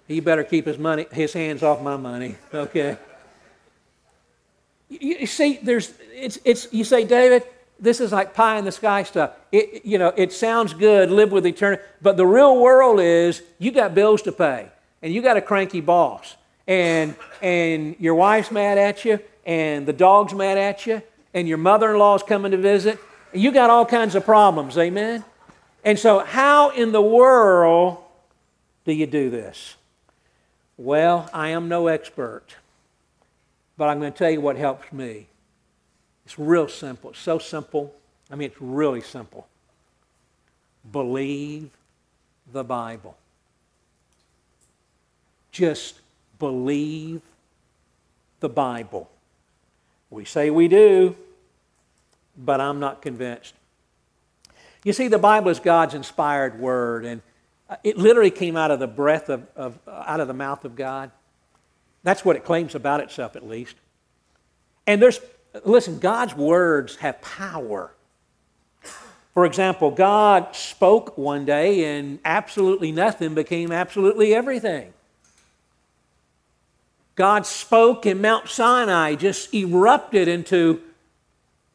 he 0.08 0.18
better 0.18 0.42
keep 0.42 0.66
his 0.66 0.76
money 0.78 1.06
his 1.12 1.32
hands 1.32 1.62
off 1.62 1.80
my 1.80 1.96
money 1.96 2.34
okay? 2.52 2.98
You, 4.88 5.18
you 5.20 5.26
see 5.28 5.60
there's 5.62 5.92
it's, 6.12 6.40
it's 6.44 6.72
you 6.72 6.82
say 6.82 7.04
david 7.04 7.44
this 7.82 8.00
is 8.00 8.12
like 8.12 8.32
pie 8.32 8.58
in 8.58 8.64
the 8.64 8.72
sky 8.72 9.02
stuff. 9.02 9.32
It, 9.50 9.84
you 9.84 9.98
know, 9.98 10.12
it 10.16 10.32
sounds 10.32 10.72
good, 10.72 11.10
live 11.10 11.32
with 11.32 11.44
eternity, 11.44 11.82
but 12.00 12.16
the 12.16 12.26
real 12.26 12.58
world 12.58 13.00
is 13.00 13.42
you 13.58 13.72
got 13.72 13.94
bills 13.94 14.22
to 14.22 14.32
pay, 14.32 14.68
and 15.02 15.12
you 15.12 15.20
got 15.20 15.36
a 15.36 15.42
cranky 15.42 15.80
boss, 15.80 16.36
and 16.68 17.16
and 17.42 17.96
your 17.98 18.14
wife's 18.14 18.52
mad 18.52 18.78
at 18.78 19.04
you, 19.04 19.18
and 19.44 19.84
the 19.84 19.92
dog's 19.92 20.32
mad 20.32 20.56
at 20.56 20.86
you, 20.86 21.02
and 21.34 21.48
your 21.48 21.58
mother-in-law's 21.58 22.22
coming 22.22 22.52
to 22.52 22.56
visit. 22.56 23.00
And 23.32 23.42
you 23.42 23.50
got 23.50 23.68
all 23.68 23.84
kinds 23.84 24.14
of 24.14 24.24
problems, 24.24 24.78
amen. 24.78 25.24
And 25.84 25.98
so, 25.98 26.20
how 26.20 26.70
in 26.70 26.92
the 26.92 27.02
world 27.02 27.98
do 28.84 28.92
you 28.92 29.06
do 29.06 29.28
this? 29.28 29.74
Well, 30.76 31.28
I 31.34 31.48
am 31.48 31.68
no 31.68 31.88
expert, 31.88 32.54
but 33.76 33.88
I'm 33.88 33.98
going 33.98 34.12
to 34.12 34.18
tell 34.18 34.30
you 34.30 34.40
what 34.40 34.56
helps 34.56 34.92
me. 34.92 35.26
It's 36.24 36.38
real 36.38 36.68
simple. 36.68 37.10
It's 37.10 37.18
so 37.18 37.38
simple. 37.38 37.94
I 38.30 38.36
mean, 38.36 38.46
it's 38.46 38.60
really 38.60 39.00
simple. 39.00 39.46
Believe 40.90 41.70
the 42.52 42.64
Bible. 42.64 43.16
Just 45.50 46.00
believe 46.38 47.20
the 48.40 48.48
Bible. 48.48 49.10
We 50.10 50.24
say 50.24 50.50
we 50.50 50.68
do, 50.68 51.16
but 52.36 52.60
I'm 52.60 52.80
not 52.80 53.02
convinced. 53.02 53.54
You 54.84 54.92
see, 54.92 55.08
the 55.08 55.18
Bible 55.18 55.50
is 55.50 55.60
God's 55.60 55.94
inspired 55.94 56.58
word, 56.58 57.04
and 57.04 57.22
uh, 57.70 57.76
it 57.84 57.96
literally 57.96 58.30
came 58.30 58.56
out 58.56 58.70
of 58.70 58.80
the 58.80 58.86
breath 58.86 59.28
of, 59.28 59.46
of 59.54 59.78
out 59.86 60.20
of 60.20 60.28
the 60.28 60.34
mouth 60.34 60.64
of 60.64 60.74
God. 60.74 61.10
That's 62.02 62.24
what 62.24 62.34
it 62.36 62.44
claims 62.44 62.74
about 62.74 63.00
itself, 63.00 63.36
at 63.36 63.48
least. 63.48 63.76
And 64.86 65.00
there's 65.00 65.20
Listen, 65.64 65.98
God's 65.98 66.34
words 66.34 66.96
have 66.96 67.20
power. 67.20 67.92
For 69.34 69.46
example, 69.46 69.90
God 69.90 70.54
spoke 70.54 71.16
one 71.16 71.44
day 71.44 71.98
and 71.98 72.18
absolutely 72.24 72.92
nothing 72.92 73.34
became 73.34 73.72
absolutely 73.72 74.34
everything. 74.34 74.92
God 77.14 77.46
spoke 77.46 78.06
and 78.06 78.20
Mount 78.20 78.48
Sinai 78.48 79.14
just 79.14 79.52
erupted 79.54 80.28
into 80.28 80.82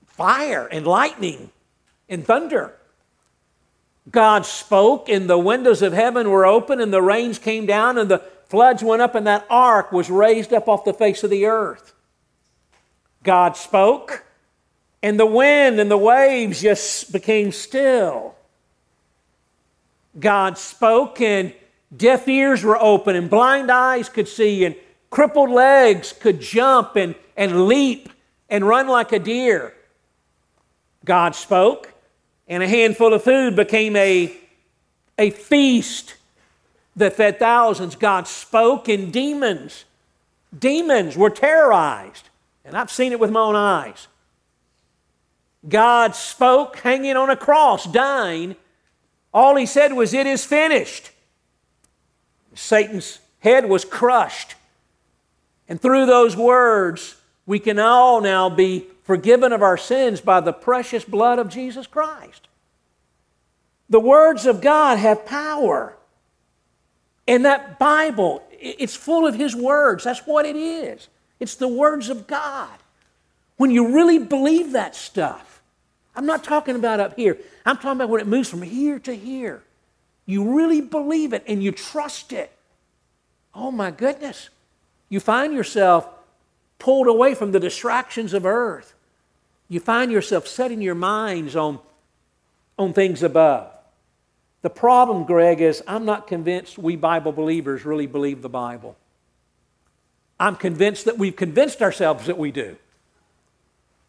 fire 0.06 0.68
and 0.68 0.86
lightning 0.86 1.52
and 2.10 2.26
thunder. 2.26 2.74
God 4.10 4.46
spoke 4.46 5.10
and 5.10 5.30
the 5.30 5.38
windows 5.38 5.82
of 5.82 5.94
heaven 5.94 6.30
were 6.30 6.46
open 6.46 6.80
and 6.80 6.94
the 6.94 7.02
rains 7.02 7.40
came 7.40 7.66
down 7.66 7.98
and 7.98 8.10
the 8.10 8.24
floods 8.46 8.84
went 8.84 9.02
up 9.02 9.16
and 9.16 9.28
that 9.28 9.46
ark 9.50 9.92
was 9.92 10.10
raised 10.10 10.54
up 10.54 10.68
off 10.68 10.86
the 10.86 10.94
face 10.94 11.24
of 11.24 11.30
the 11.30 11.46
earth. 11.46 11.94
God 13.28 13.58
spoke, 13.58 14.24
and 15.04 15.20
the 15.20 15.26
wind 15.26 15.82
and 15.82 15.92
the 15.92 15.98
waves 15.98 16.62
just 16.62 17.12
became 17.12 17.52
still. 17.52 18.36
God 20.18 20.58
spoke, 20.58 21.20
and 21.20 21.54
deaf 21.96 22.26
ears 22.30 22.64
were 22.64 22.82
open, 22.82 23.18
and 23.18 23.30
blind 23.30 23.70
eyes 23.70 24.08
could 24.08 24.30
see, 24.30 24.64
and 24.64 24.76
crippled 25.10 25.50
legs 25.50 26.14
could 26.14 26.40
jump 26.40 26.96
and, 26.96 27.16
and 27.36 27.68
leap 27.68 28.08
and 28.50 28.66
run 28.66 28.88
like 28.88 29.12
a 29.12 29.20
deer. 29.20 29.74
God 31.04 31.36
spoke, 31.36 31.94
and 32.48 32.64
a 32.64 32.68
handful 32.68 33.14
of 33.14 33.26
food 33.26 33.58
became 33.58 33.98
a, 33.98 34.38
a 35.18 35.32
feast 35.32 36.16
that 36.96 37.18
fed 37.18 37.40
thousands. 37.40 37.98
God 37.98 38.26
spoke, 38.26 38.88
and 38.88 39.12
demons, 39.12 39.84
demons 40.58 41.18
were 41.18 41.30
terrorized. 41.30 42.30
And 42.68 42.76
I've 42.76 42.92
seen 42.92 43.14
it 43.14 43.20
with 43.20 43.32
my 43.32 43.40
own 43.40 43.56
eyes. 43.56 44.10
God 45.68 46.14
spoke 46.16 46.76
hanging 46.78 47.16
on 47.16 47.30
a 47.30 47.38
cross, 47.38 47.86
dying. 47.86 48.58
All 49.34 49.56
he 49.56 49.66
said 49.66 49.94
was, 49.94 50.14
It 50.14 50.28
is 50.28 50.44
finished. 50.46 51.12
Satan's 52.54 53.20
head 53.40 53.70
was 53.70 53.86
crushed. 53.86 54.56
And 55.70 55.82
through 55.82 56.06
those 56.06 56.36
words, 56.36 57.16
we 57.46 57.60
can 57.60 57.80
all 57.80 58.20
now 58.20 58.50
be 58.50 58.86
forgiven 59.04 59.54
of 59.54 59.62
our 59.62 59.78
sins 59.78 60.20
by 60.20 60.42
the 60.42 60.54
precious 60.54 61.06
blood 61.06 61.40
of 61.40 61.48
Jesus 61.48 61.88
Christ. 61.88 62.50
The 63.90 64.00
words 64.00 64.46
of 64.46 64.60
God 64.60 64.98
have 64.98 65.26
power. 65.26 65.96
And 67.26 67.46
that 67.46 67.80
Bible, 67.80 68.44
it's 68.52 68.96
full 68.96 69.26
of 69.26 69.36
His 69.36 69.56
words. 69.56 70.04
That's 70.04 70.26
what 70.26 70.46
it 70.46 70.58
is. 70.58 71.08
It's 71.40 71.56
the 71.56 71.68
words 71.68 72.10
of 72.10 72.28
God. 72.28 72.78
When 73.58 73.72
you 73.72 73.94
really 73.94 74.20
believe 74.20 74.74
that 74.74 74.96
stuff, 74.96 75.62
I'm 76.16 76.26
not 76.26 76.44
talking 76.44 76.76
about 76.76 77.00
up 77.00 77.16
here, 77.16 77.38
I'm 77.66 77.76
talking 77.76 77.92
about 77.92 78.10
when 78.10 78.22
it 78.22 78.28
moves 78.28 78.50
from 78.50 78.62
here 78.62 79.00
to 79.00 79.16
here. 79.16 79.64
You 80.26 80.56
really 80.56 80.82
believe 80.82 81.34
it 81.34 81.44
and 81.48 81.64
you 81.64 81.72
trust 81.72 82.34
it. 82.34 82.52
Oh 83.56 83.72
my 83.72 83.92
goodness. 83.92 84.50
You 85.10 85.20
find 85.20 85.54
yourself 85.54 86.08
pulled 86.80 87.08
away 87.08 87.34
from 87.34 87.52
the 87.52 87.60
distractions 87.60 88.34
of 88.34 88.46
earth. 88.46 88.94
You 89.70 89.80
find 89.80 90.12
yourself 90.12 90.48
setting 90.48 90.82
your 90.82 90.96
minds 90.96 91.56
on, 91.56 91.80
on 92.78 92.94
things 92.94 93.24
above. 93.24 93.72
The 94.62 94.70
problem, 94.70 95.24
Greg, 95.24 95.62
is 95.62 95.84
I'm 95.88 96.06
not 96.06 96.28
convinced 96.28 96.78
we 96.78 96.96
Bible 96.96 97.32
believers 97.32 97.86
really 97.86 98.08
believe 98.08 98.42
the 98.42 98.50
Bible. 98.50 98.98
I'm 100.40 100.56
convinced 100.56 101.06
that 101.06 101.18
we've 101.18 101.36
convinced 101.36 101.82
ourselves 101.82 102.28
that 102.28 102.38
we 102.38 102.52
do. 102.52 102.78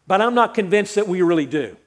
But 0.07 0.21
I'm 0.21 0.35
not 0.35 0.53
convinced 0.53 0.95
that 0.95 1.07
we 1.07 1.21
really 1.21 1.45
do. 1.45 1.77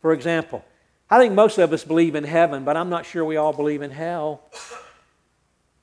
For 0.00 0.12
example, 0.12 0.64
I 1.10 1.18
think 1.18 1.34
most 1.34 1.58
of 1.58 1.72
us 1.72 1.84
believe 1.84 2.14
in 2.14 2.24
heaven, 2.24 2.64
but 2.64 2.76
I'm 2.76 2.90
not 2.90 3.06
sure 3.06 3.24
we 3.24 3.36
all 3.36 3.52
believe 3.52 3.82
in 3.82 3.90
hell. 3.90 4.42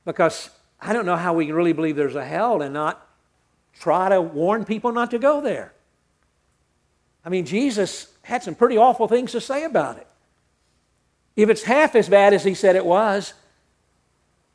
Because 0.05 0.49
I 0.81 0.93
don't 0.93 1.05
know 1.05 1.15
how 1.15 1.33
we 1.33 1.45
can 1.45 1.55
really 1.55 1.73
believe 1.73 1.95
there's 1.95 2.15
a 2.15 2.25
hell 2.25 2.61
and 2.61 2.73
not 2.73 3.07
try 3.79 4.09
to 4.09 4.21
warn 4.21 4.65
people 4.65 4.91
not 4.91 5.11
to 5.11 5.19
go 5.19 5.41
there. 5.41 5.73
I 7.25 7.29
mean, 7.29 7.45
Jesus 7.45 8.07
had 8.23 8.43
some 8.43 8.55
pretty 8.55 8.77
awful 8.77 9.07
things 9.07 9.31
to 9.31 9.41
say 9.41 9.63
about 9.63 9.97
it. 9.97 10.07
If 11.35 11.49
it's 11.49 11.63
half 11.63 11.95
as 11.95 12.09
bad 12.09 12.33
as 12.33 12.43
he 12.43 12.53
said 12.53 12.75
it 12.75 12.85
was, 12.85 13.33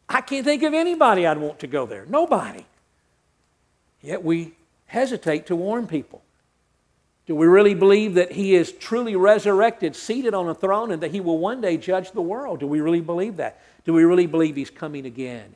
I 0.08 0.20
can't 0.20 0.44
think 0.44 0.62
of 0.62 0.74
anybody 0.74 1.26
I'd 1.26 1.38
want 1.38 1.58
to 1.60 1.66
go 1.66 1.86
there. 1.86 2.06
Nobody. 2.06 2.64
Yet 4.02 4.24
we 4.24 4.52
hesitate 4.86 5.46
to 5.46 5.56
warn 5.56 5.86
people. 5.86 6.22
Do 7.26 7.34
we 7.34 7.46
really 7.46 7.74
believe 7.74 8.14
that 8.14 8.32
he 8.32 8.54
is 8.54 8.72
truly 8.72 9.14
resurrected, 9.14 9.94
seated 9.94 10.32
on 10.32 10.48
a 10.48 10.54
throne, 10.54 10.90
and 10.90 11.02
that 11.02 11.10
he 11.10 11.20
will 11.20 11.38
one 11.38 11.60
day 11.60 11.76
judge 11.76 12.12
the 12.12 12.22
world? 12.22 12.60
Do 12.60 12.66
we 12.66 12.80
really 12.80 13.02
believe 13.02 13.36
that? 13.36 13.60
Do 13.84 13.92
we 13.92 14.04
really 14.04 14.26
believe 14.26 14.56
he's 14.56 14.70
coming 14.70 15.04
again? 15.04 15.54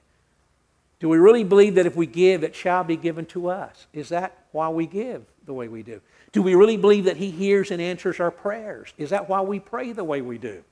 Do 1.01 1.09
we 1.09 1.19
really 1.19 1.45
believe 1.45 1.77
that 1.77 1.87
if 1.87 1.97
we 1.97 2.07
give, 2.07 2.45
it 2.45 2.55
shall 2.55 2.85
be 2.85 2.97
given 2.97 3.25
to 3.27 3.49
us? 3.49 3.87
Is 3.93 4.11
that 4.11 4.37
why 4.53 4.69
we 4.69 4.87
give 4.87 5.25
the 5.47 5.55
way 5.55 5.67
we 5.67 5.83
do? 5.83 6.01
Do 6.33 6.43
we 6.43 6.55
really 6.55 6.77
believe 6.77 7.05
that 7.05 7.17
he 7.17 7.31
hears 7.31 7.71
and 7.71 7.81
answers 7.81 8.21
our 8.21 8.31
prayers? 8.31 8.93
Is 8.99 9.11
that 9.11 9.29
why 9.29 9.41
we 9.41 9.59
pray 9.59 9.93
the 9.93 10.05
way 10.05 10.21
we 10.21 10.39
do? 10.39 10.63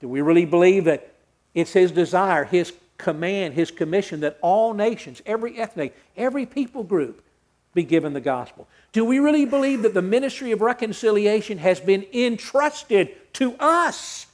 Do 0.00 0.08
we 0.08 0.20
really 0.20 0.44
believe 0.44 0.84
that 0.84 1.12
it's 1.54 1.72
his 1.72 1.92
desire, 1.92 2.44
his 2.44 2.72
command, 3.00 3.54
his 3.54 3.70
commission 3.70 4.20
that 4.20 4.38
all 4.40 4.74
nations, 4.74 5.22
every 5.26 5.58
ethnic, 5.58 5.96
every 6.16 6.46
people 6.46 6.84
group 6.84 7.24
be 7.74 7.82
given 7.82 8.12
the 8.12 8.20
gospel? 8.20 8.68
Do 8.92 9.04
we 9.04 9.18
really 9.18 9.44
believe 9.44 9.82
that 9.82 9.94
the 9.94 10.02
ministry 10.02 10.52
of 10.52 10.60
reconciliation 10.60 11.58
has 11.58 11.80
been 11.80 12.04
entrusted 12.12 13.10
to 13.34 13.54
us? 13.58 14.26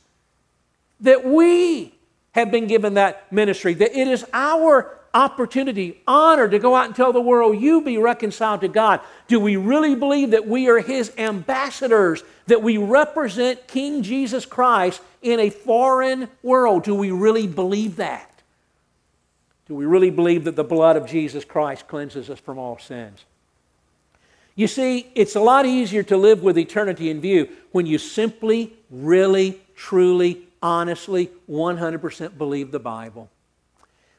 That 1.00 1.24
we 1.24 1.94
have 2.32 2.50
been 2.50 2.66
given 2.66 2.94
that 2.94 3.32
ministry, 3.32 3.74
that 3.74 3.98
it 3.98 4.08
is 4.08 4.24
our 4.32 4.98
opportunity, 5.16 5.98
honor 6.06 6.46
to 6.46 6.58
go 6.58 6.76
out 6.76 6.84
and 6.84 6.94
tell 6.94 7.12
the 7.12 7.20
world, 7.20 7.58
you 7.58 7.80
be 7.80 7.96
reconciled 7.96 8.60
to 8.60 8.68
God. 8.68 9.00
Do 9.28 9.40
we 9.40 9.56
really 9.56 9.94
believe 9.94 10.32
that 10.32 10.46
we 10.46 10.68
are 10.68 10.78
His 10.78 11.10
ambassadors, 11.16 12.22
that 12.46 12.62
we 12.62 12.76
represent 12.76 13.66
King 13.66 14.02
Jesus 14.02 14.44
Christ 14.44 15.00
in 15.22 15.40
a 15.40 15.48
foreign 15.48 16.28
world? 16.42 16.84
Do 16.84 16.94
we 16.94 17.10
really 17.10 17.46
believe 17.46 17.96
that? 17.96 18.30
Do 19.68 19.74
we 19.74 19.84
really 19.84 20.10
believe 20.10 20.44
that 20.44 20.56
the 20.56 20.64
blood 20.64 20.96
of 20.96 21.06
Jesus 21.06 21.44
Christ 21.44 21.88
cleanses 21.88 22.30
us 22.30 22.38
from 22.38 22.58
all 22.58 22.78
sins? 22.78 23.24
You 24.54 24.66
see, 24.66 25.10
it's 25.14 25.34
a 25.34 25.40
lot 25.40 25.66
easier 25.66 26.02
to 26.04 26.16
live 26.16 26.42
with 26.42 26.56
eternity 26.56 27.10
in 27.10 27.20
view 27.20 27.48
when 27.72 27.84
you 27.84 27.98
simply, 27.98 28.72
really, 28.90 29.60
truly, 29.74 30.46
honestly, 30.62 31.30
100% 31.50 32.38
believe 32.38 32.70
the 32.70 32.78
Bible. 32.78 33.28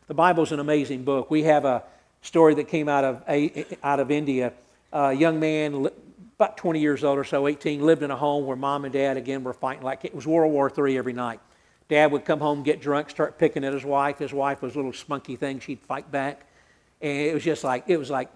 The 0.08 0.14
Bible 0.14 0.44
is 0.44 0.52
an 0.52 0.60
amazing 0.60 1.04
book. 1.04 1.32
We 1.32 1.44
have 1.44 1.66
a 1.66 1.84
story 2.22 2.54
that 2.56 2.68
came 2.68 2.88
out 2.88 3.04
of, 3.04 3.24
out 3.84 4.00
of 4.00 4.12
India. 4.12 4.54
A 4.94 5.12
young 5.12 5.40
man, 5.40 5.88
about 6.38 6.58
20 6.58 6.80
years 6.80 7.04
old 7.04 7.18
or 7.18 7.24
so, 7.24 7.48
18, 7.48 7.82
lived 7.82 8.04
in 8.04 8.12
a 8.12 8.16
home 8.16 8.46
where 8.46 8.56
mom 8.56 8.86
and 8.86 8.94
dad, 8.94 9.18
again, 9.18 9.44
were 9.44 9.54
fighting 9.54 9.84
like 9.84 10.06
it 10.06 10.14
was 10.14 10.28
World 10.28 10.52
War 10.52 10.72
III 10.72 10.98
every 10.98 11.14
night. 11.14 11.40
Dad 11.90 12.12
would 12.12 12.26
come 12.26 12.40
home, 12.40 12.64
get 12.64 12.82
drunk, 12.82 13.10
start 13.10 13.38
picking 13.38 13.64
at 13.64 13.74
his 13.74 13.86
wife. 13.86 14.20
His 14.20 14.34
wife 14.34 14.62
was 14.62 14.76
a 14.76 14.78
little 14.78 14.94
spunky 14.94 15.36
thing. 15.36 15.60
She'd 15.60 15.80
fight 15.82 16.12
back. 16.12 16.46
And 17.02 17.28
it 17.28 17.34
was 17.34 17.44
just 17.44 17.64
like, 17.64 17.86
it 17.88 17.98
was 17.98 18.10
like 18.10 18.30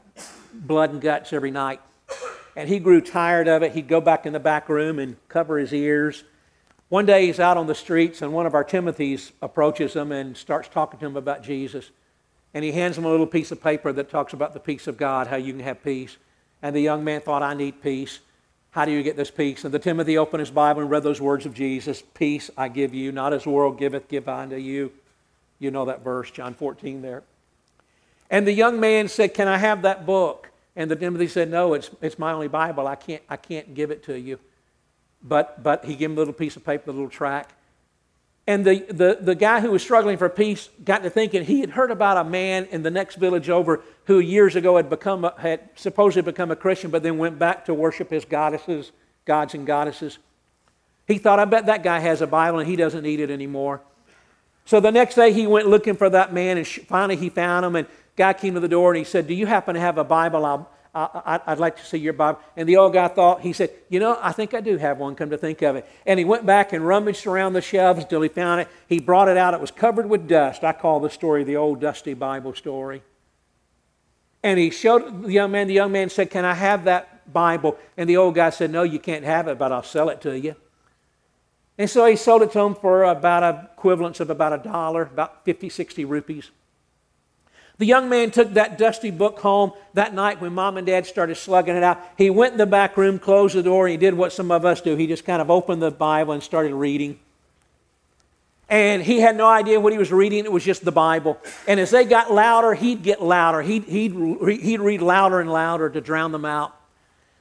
blood 0.54 0.92
and 0.92 1.02
guts 1.02 1.34
every 1.34 1.52
night. 1.52 1.82
And 2.56 2.70
he 2.70 2.80
grew 2.80 3.02
tired 3.02 3.48
of 3.48 3.64
it. 3.64 3.72
He'd 3.74 3.88
go 3.88 4.02
back 4.02 4.26
in 4.26 4.34
the 4.34 4.40
back 4.40 4.70
room 4.70 5.00
and 5.00 5.18
cover 5.28 5.58
his 5.58 5.74
ears 5.74 6.24
one 6.92 7.06
day 7.06 7.28
he's 7.28 7.40
out 7.40 7.56
on 7.56 7.68
the 7.68 7.74
streets, 7.74 8.22
and 8.22 8.34
one 8.34 8.46
of 8.46 8.54
our 8.54 8.66
Timothys 8.66 9.32
approaches 9.42 9.94
him 9.94 10.12
and 10.12 10.36
starts 10.36 10.68
talking 10.68 11.00
to 11.00 11.06
him 11.06 11.16
about 11.16 11.42
Jesus. 11.42 11.90
And 12.54 12.66
he 12.66 12.74
hands 12.74 12.98
him 12.98 13.06
a 13.06 13.10
little 13.10 13.26
piece 13.26 13.50
of 13.54 13.64
paper 13.64 13.94
that 13.94 14.10
talks 14.10 14.34
about 14.34 14.54
the 14.54 14.60
peace 14.60 14.88
of 14.88 14.98
God, 14.98 15.28
how 15.28 15.38
you 15.38 15.54
can 15.54 15.62
have 15.62 15.82
peace. 15.82 16.18
And 16.62 16.76
the 16.76 16.82
young 16.82 17.06
man 17.06 17.22
thought, 17.22 17.44
I 17.44 17.54
need 17.54 17.82
peace. 17.82 18.20
How 18.72 18.86
do 18.86 18.92
you 18.92 19.04
get 19.04 19.18
this 19.18 19.30
peace? 19.30 19.66
And 19.66 19.74
the 19.74 19.80
Timothy 19.80 20.18
opened 20.18 20.40
his 20.40 20.52
Bible 20.52 20.82
and 20.82 20.90
read 20.90 21.04
those 21.04 21.22
words 21.22 21.46
of 21.46 21.54
Jesus 21.54 22.02
Peace 22.14 22.50
I 22.58 22.70
give 22.70 22.94
you, 22.94 23.12
not 23.12 23.34
as 23.34 23.44
the 23.44 23.50
world 23.50 23.78
giveth, 23.78 24.08
give 24.08 24.28
I 24.28 24.44
unto 24.44 24.56
you. 24.56 24.92
You 25.60 25.72
know 25.72 25.86
that 25.86 26.04
verse, 26.04 26.32
John 26.32 26.54
14 26.54 27.02
there. 27.02 27.24
And 28.30 28.48
the 28.48 28.54
young 28.54 28.80
man 28.80 29.10
said, 29.10 29.34
Can 29.34 29.48
I 29.48 29.58
have 29.58 29.82
that 29.84 30.06
book? 30.06 30.50
And 30.76 30.90
the 30.90 30.96
Timothy 30.96 31.28
said, 31.28 31.52
No, 31.52 31.74
it's, 31.74 31.92
it's 32.02 32.18
my 32.18 32.32
only 32.32 32.48
Bible. 32.48 32.88
I 32.88 32.96
can't, 32.96 33.22
I 33.30 33.36
can't 33.36 33.76
give 33.76 33.92
it 33.92 34.04
to 34.06 34.18
you. 34.18 34.40
But, 35.22 35.62
but 35.62 35.86
he 35.86 35.96
gave 35.96 36.10
him 36.10 36.18
a 36.18 36.20
little 36.20 36.34
piece 36.34 36.56
of 36.56 36.66
paper, 36.66 36.90
a 36.90 36.94
little 36.94 37.10
track. 37.10 37.50
And 38.47 38.65
the, 38.65 38.80
the, 38.89 39.17
the 39.21 39.36
guy 39.36 39.60
who 39.60 39.71
was 39.71 39.84
struggling 39.84 40.17
for 40.17 40.27
peace 40.27 40.69
got 40.84 41.04
to 41.04 41.10
thinking 41.10 41.45
he 41.45 41.60
had 41.60 41.69
heard 41.69 41.91
about 41.91 42.17
a 42.17 42.23
man 42.23 42.65
in 42.71 42.82
the 42.82 42.89
next 42.89 43.15
village 43.15 43.49
over 43.49 43.82
who 44.06 44.19
years 44.19 44.56
ago 44.56 44.77
had, 44.77 44.89
become 44.89 45.25
a, 45.25 45.34
had 45.38 45.69
supposedly 45.75 46.30
become 46.30 46.49
a 46.49 46.56
Christian, 46.56 46.89
but 46.89 47.04
then 47.04 47.17
went 47.17 47.38
back 47.38 47.65
to 47.65 47.73
worship 47.73 48.10
his 48.10 48.25
goddesses, 48.25 48.91
gods 49.25 49.54
and 49.54 49.67
goddesses. 49.67 50.17
He 51.08 51.17
thought, 51.17 51.39
I 51.39 51.45
bet 51.45 51.67
that 51.67 51.84
guy 51.84 51.99
has 51.99 52.21
a 52.21 52.27
Bible 52.27 52.60
and 52.60 52.67
he 52.67 52.75
doesn't 52.75 53.04
need 53.04 53.19
it 53.19 53.30
anymore. 53.30 53.82
So 54.65 54.80
the 54.80 54.91
next 54.91 55.15
day 55.15 55.34
he 55.34 55.47
went 55.47 55.67
looking 55.67 55.95
for 55.95 56.10
that 56.10 56.34
man, 56.34 56.58
and 56.58 56.67
finally 56.67 57.15
he 57.15 57.30
found 57.30 57.65
him. 57.65 57.75
And 57.75 57.88
guy 58.15 58.34
came 58.34 58.54
to 58.54 58.60
the 58.60 58.67
door 58.67 58.91
and 58.91 58.97
he 58.97 59.04
said, 59.04 59.27
"Do 59.27 59.34
you 59.34 59.45
happen 59.45 59.75
to 59.75 59.82
have 59.82 59.97
a 59.97 60.04
Bible? 60.04 60.45
I'll, 60.45 60.69
I, 60.93 61.39
would 61.47 61.60
like 61.60 61.77
to 61.77 61.86
see 61.86 61.97
your 61.97 62.13
Bible. 62.13 62.39
And 62.58 62.67
the 62.67 62.75
old 62.75 62.91
guy 62.91 63.08
thought, 63.08 63.41
he 63.41 63.54
said, 63.54 63.71
You 63.89 63.99
know, 63.99 64.19
I 64.21 64.34
think 64.34 64.54
I 64.54 64.60
do 64.60 64.77
have 64.77 64.97
one, 64.97 65.15
come 65.15 65.30
to 65.30 65.38
think 65.38 65.62
of 65.62 65.77
it. 65.77 65.88
And 66.06 66.19
he 66.19 66.25
went 66.25 66.45
back 66.45 66.73
and 66.73 66.86
rummaged 66.86 67.25
around 67.25 67.54
the 67.54 67.62
shelves 67.62 68.04
until 68.04 68.21
he 68.21 68.30
found 68.30 68.62
it. 68.62 68.67
He 68.88 68.99
brought 68.99 69.30
it 69.30 69.38
out. 69.38 69.54
It 69.54 69.62
was 69.62 69.71
covered 69.71 70.10
with 70.10 70.27
dust. 70.27 70.63
I 70.63 70.73
call 70.73 70.99
the 70.99 71.10
story 71.10 71.45
the 71.45 71.56
old 71.56 71.80
dusty 71.80 72.13
Bible 72.13 72.54
story. 72.54 73.04
And 74.43 74.60
he 74.60 74.69
showed 74.69 75.23
the 75.23 75.32
young 75.32 75.51
man. 75.51 75.67
The 75.67 75.73
young 75.73 75.93
man 75.93 76.10
said, 76.10 76.30
Can 76.30 76.43
I 76.43 76.56
have 76.56 76.84
that 76.86 77.32
Bible? 77.32 77.77
And 77.95 78.10
the 78.10 78.17
old 78.17 78.36
guy 78.36 78.49
said, 78.49 78.69
No, 78.69 78.84
you 78.84 78.99
can't 78.99 79.23
have 79.23 79.47
it, 79.47 79.58
but 79.58 79.71
I'll 79.71 79.84
sell 79.84 80.10
it 80.10 80.19
to 80.21 80.38
you. 80.38 80.56
And 81.77 81.89
so 81.89 82.06
he 82.06 82.17
sold 82.17 82.41
it 82.41 82.51
to 82.51 82.60
him 82.60 82.75
for 82.75 83.06
about 83.06 83.43
a 83.43 83.69
equivalence 83.73 84.19
of 84.19 84.30
about 84.30 84.54
a 84.54 84.58
dollar, 84.58 85.04
about 85.04 85.45
50, 85.45 85.69
60 85.69 86.06
rupees. 86.06 86.51
The 87.78 87.86
young 87.86 88.10
man 88.10 88.32
took 88.32 88.54
that 88.54 88.78
dusty 88.78 89.12
book 89.12 89.40
home 89.40 89.72
that 89.94 90.14
night 90.14 90.40
when 90.40 90.54
mom 90.54 90.78
and 90.78 90.86
dad 90.86 91.06
started 91.06 91.36
slugging 91.36 91.76
it 91.76 91.84
out. 91.84 92.00
He 92.18 92.30
went 92.30 92.54
in 92.54 92.58
the 92.58 92.66
back 92.66 92.98
room, 92.98 93.18
closed 93.18 93.56
the 93.56 93.64
door, 93.64 93.88
and 93.88 93.92
he 93.92 93.98
did 93.98 94.14
what 94.14 94.32
some 94.34 94.52
of 94.52 94.66
us 94.66 94.82
do. 94.82 94.96
He 94.96 95.08
just 95.08 95.26
kind 95.26 95.42
of 95.42 95.50
opened 95.50 95.82
the 95.82 95.92
Bible 95.92 96.34
and 96.34 96.44
started 96.44 96.74
reading. 96.76 97.20
And 98.70 99.02
he 99.02 99.20
had 99.20 99.36
no 99.36 99.48
idea 99.48 99.80
what 99.80 99.92
he 99.92 100.00
was 100.00 100.12
reading. 100.12 100.46
It 100.46 100.52
was 100.52 100.64
just 100.64 100.86
the 100.86 100.92
Bible. 100.92 101.40
And 101.68 101.80
as 101.80 101.92
they 101.92 102.06
got 102.06 102.32
louder, 102.32 102.74
he'd 102.74 103.04
get 103.04 103.22
louder. 103.22 103.62
He'd, 103.62 103.84
he'd, 103.84 104.14
he'd 104.62 104.80
read 104.80 105.02
louder 105.02 105.42
and 105.42 105.52
louder 105.52 105.90
to 105.90 106.00
drown 106.00 106.32
them 106.32 106.46
out. 106.46 106.74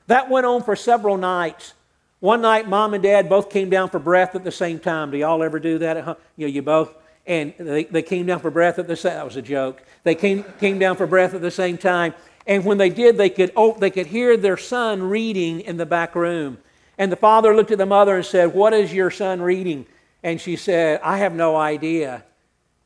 That 0.09 0.29
went 0.29 0.47
on 0.47 0.65
for 0.65 0.75
several 0.75 1.17
nights. 1.17 1.75
One 2.19 2.43
night, 2.43 2.69
mom 2.69 2.95
and 2.95 3.03
dad 3.03 3.29
both 3.29 3.49
came 3.49 3.71
down 3.71 3.91
for 3.91 3.99
breath 3.99 4.35
at 4.35 4.43
the 4.43 4.51
same 4.51 4.81
time. 4.81 5.13
Do 5.13 5.19
y'all 5.19 5.43
ever 5.43 5.61
do 5.61 5.79
that? 5.79 6.19
You 6.37 6.47
know, 6.47 6.53
you 6.53 6.63
both 6.63 6.95
and 7.27 7.55
they, 7.59 7.85
they 7.85 8.03
came 8.03 8.27
down 8.27 8.41
for 8.41 8.51
breath 8.51 8.79
at 8.79 8.89
the 8.89 8.97
same 8.97 9.13
that 9.13 9.25
was 9.25 9.37
a 9.37 9.43
joke 9.43 9.83
they 10.03 10.15
came, 10.15 10.45
came 10.59 10.79
down 10.79 10.97
for 10.97 11.07
breath 11.07 11.35
at 11.35 11.43
the 11.43 11.51
same 11.51 11.79
time. 11.79 12.15
And 12.47 12.65
when 12.65 12.79
they 12.79 12.91
did 12.91 13.17
they 13.17 13.31
could 13.31 13.53
oh, 13.57 13.77
they 13.79 13.91
could 13.91 14.07
hear 14.07 14.37
their 14.37 14.57
son 14.57 15.03
reading 15.03 15.61
in 15.61 15.77
the 15.77 15.87
back 15.87 16.15
room. 16.15 16.59
And 16.99 17.11
the 17.11 17.17
father 17.17 17.55
looked 17.55 17.71
at 17.71 17.79
the 17.79 17.87
mother 17.87 18.17
and 18.17 18.25
said 18.25 18.55
what 18.55 18.73
is 18.73 18.93
your 18.93 19.11
son 19.11 19.43
reading? 19.43 19.87
And 20.23 20.41
she 20.41 20.57
said 20.57 21.01
i 21.03 21.19
have 21.19 21.35
no 21.35 21.57
idea. 21.57 22.25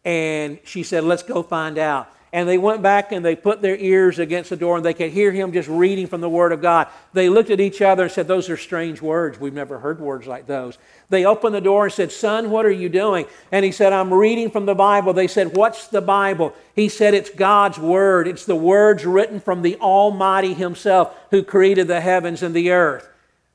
And 0.05 0.59
she 0.65 0.83
said 0.83 1.05
let's 1.05 1.23
go 1.23 1.43
find 1.43 1.79
out 1.79 2.14
and 2.35 2.49
they 2.49 2.59
went 2.59 2.83
back 2.83 3.13
and 3.13 3.25
they 3.25 3.37
put 3.37 3.63
their 3.63 3.77
ears 3.77 4.19
against 4.19 4.51
the 4.51 4.57
door 4.57 4.77
and 4.77 4.85
they 4.85 4.93
could 4.93 5.13
hear 5.13 5.31
him 5.31 5.53
just 5.53 5.69
reading 5.69 6.09
from 6.09 6.21
the 6.21 6.29
Word 6.29 6.51
of 6.51 6.61
God. 6.61 6.89
They 7.13 7.29
looked 7.29 7.51
at 7.51 7.61
each 7.61 7.81
other 7.81 8.03
and 8.03 8.13
said, 8.13 8.27
Those 8.27 8.51
are 8.51 8.57
strange 8.57 9.01
words. 9.01 9.39
We've 9.39 9.55
never 9.55 9.79
heard 9.79 10.01
words 10.01 10.27
like 10.27 10.49
those. 10.49 10.77
They 11.11 11.25
opened 11.25 11.55
the 11.55 11.61
door 11.61 11.85
and 11.85 11.93
said, 11.93 12.11
Son, 12.11 12.51
what 12.51 12.67
are 12.67 12.73
you 12.73 12.89
doing? 12.89 13.27
And 13.53 13.65
he 13.65 13.71
said, 13.71 13.93
I'm 13.93 14.13
reading 14.13 14.51
from 14.51 14.67
the 14.67 14.75
Bible. 14.75 15.13
They 15.13 15.29
said, 15.29 15.57
What's 15.57 15.87
the 15.87 16.01
Bible? 16.01 16.53
He 16.75 16.89
said, 16.89 17.15
It's 17.15 17.31
God's 17.31 17.79
Word. 17.79 18.27
It's 18.27 18.47
the 18.47 18.57
words 18.57 19.07
written 19.07 19.39
from 19.39 19.63
the 19.63 19.77
Almighty 19.77 20.55
Himself 20.55 21.17
who 21.31 21.45
created 21.45 21.87
the 21.87 22.01
heavens 22.01 22.43
and 22.43 22.53
the 22.53 22.73
earth. 22.73 23.09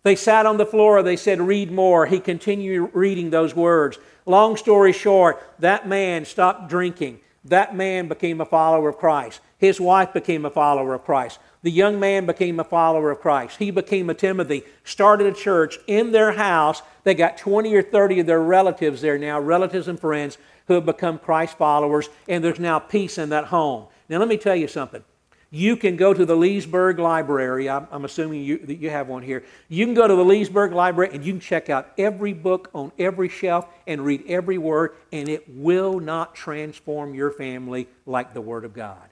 They 0.03 0.15
sat 0.15 0.45
on 0.45 0.55
the 0.55 0.65
floor. 0.65 1.03
They 1.03 1.17
said, 1.17 1.41
Read 1.41 1.69
more. 1.69 2.05
He 2.05 2.21
continued 2.21 2.91
reading 2.93 3.29
those 3.29 3.53
words. 3.53 3.97
Long 4.25 4.55
story 4.55 4.93
short, 4.93 5.43
that 5.59 5.85
man 5.85 6.23
stopped 6.23 6.69
drinking 6.69 7.19
that 7.49 7.75
man 7.75 8.07
became 8.07 8.41
a 8.41 8.45
follower 8.45 8.89
of 8.89 8.97
Christ. 8.97 9.41
His 9.57 9.79
wife 9.79 10.13
became 10.13 10.45
a 10.45 10.49
follower 10.49 10.93
of 10.93 11.03
Christ. 11.03 11.39
The 11.61 11.71
young 11.71 11.99
man 11.99 12.25
became 12.25 12.59
a 12.59 12.63
follower 12.63 13.11
of 13.11 13.19
Christ. 13.19 13.57
He 13.57 13.71
became 13.71 14.09
a 14.09 14.13
Timothy, 14.13 14.63
started 14.85 15.27
a 15.27 15.33
church 15.33 15.77
in 15.87 16.11
their 16.11 16.31
house. 16.31 16.81
They 17.03 17.13
got 17.13 17.37
20 17.37 17.75
or 17.75 17.81
30 17.81 18.21
of 18.21 18.25
their 18.25 18.41
relatives 18.41 19.01
there 19.01 19.17
now, 19.17 19.39
relatives 19.39 19.89
and 19.89 19.99
friends 19.99 20.37
who 20.67 20.75
have 20.75 20.85
become 20.85 21.19
Christ 21.19 21.57
followers, 21.57 22.09
and 22.27 22.43
there's 22.43 22.59
now 22.59 22.79
peace 22.79 23.17
in 23.17 23.29
that 23.29 23.45
home. 23.45 23.87
Now, 24.07 24.19
let 24.19 24.27
me 24.27 24.37
tell 24.37 24.55
you 24.55 24.67
something. 24.67 25.03
You 25.51 25.77
can 25.77 25.95
go 25.95 26.13
to 26.13 26.25
the 26.25 26.35
Leesburg 26.35 26.99
Library. 26.99 27.69
I'm, 27.69 27.87
I'm 27.91 28.05
assuming 28.05 28.43
you, 28.43 28.59
that 28.59 28.75
you 28.75 28.91
have 28.91 29.07
one 29.07 29.23
here. 29.23 29.43
You 29.67 29.85
can 29.85 29.95
go 29.95 30.07
to 30.07 30.15
the 30.15 30.25
Leesburg 30.25 30.73
Library 30.73 31.09
and 31.11 31.25
you 31.25 31.33
can 31.33 31.39
check 31.39 31.69
out 31.71 31.91
every 31.97 32.33
book 32.33 32.69
on 32.73 32.91
every 32.99 33.29
shelf 33.29 33.65
and 33.87 34.05
read 34.05 34.23
every 34.27 34.59
word, 34.59 34.95
and 35.11 35.27
it 35.27 35.49
will 35.49 35.99
not 35.99 36.35
transform 36.35 37.15
your 37.15 37.31
family 37.31 37.87
like 38.05 38.33
the 38.33 38.41
Word 38.41 38.63
of 38.63 38.73
God. 38.73 39.09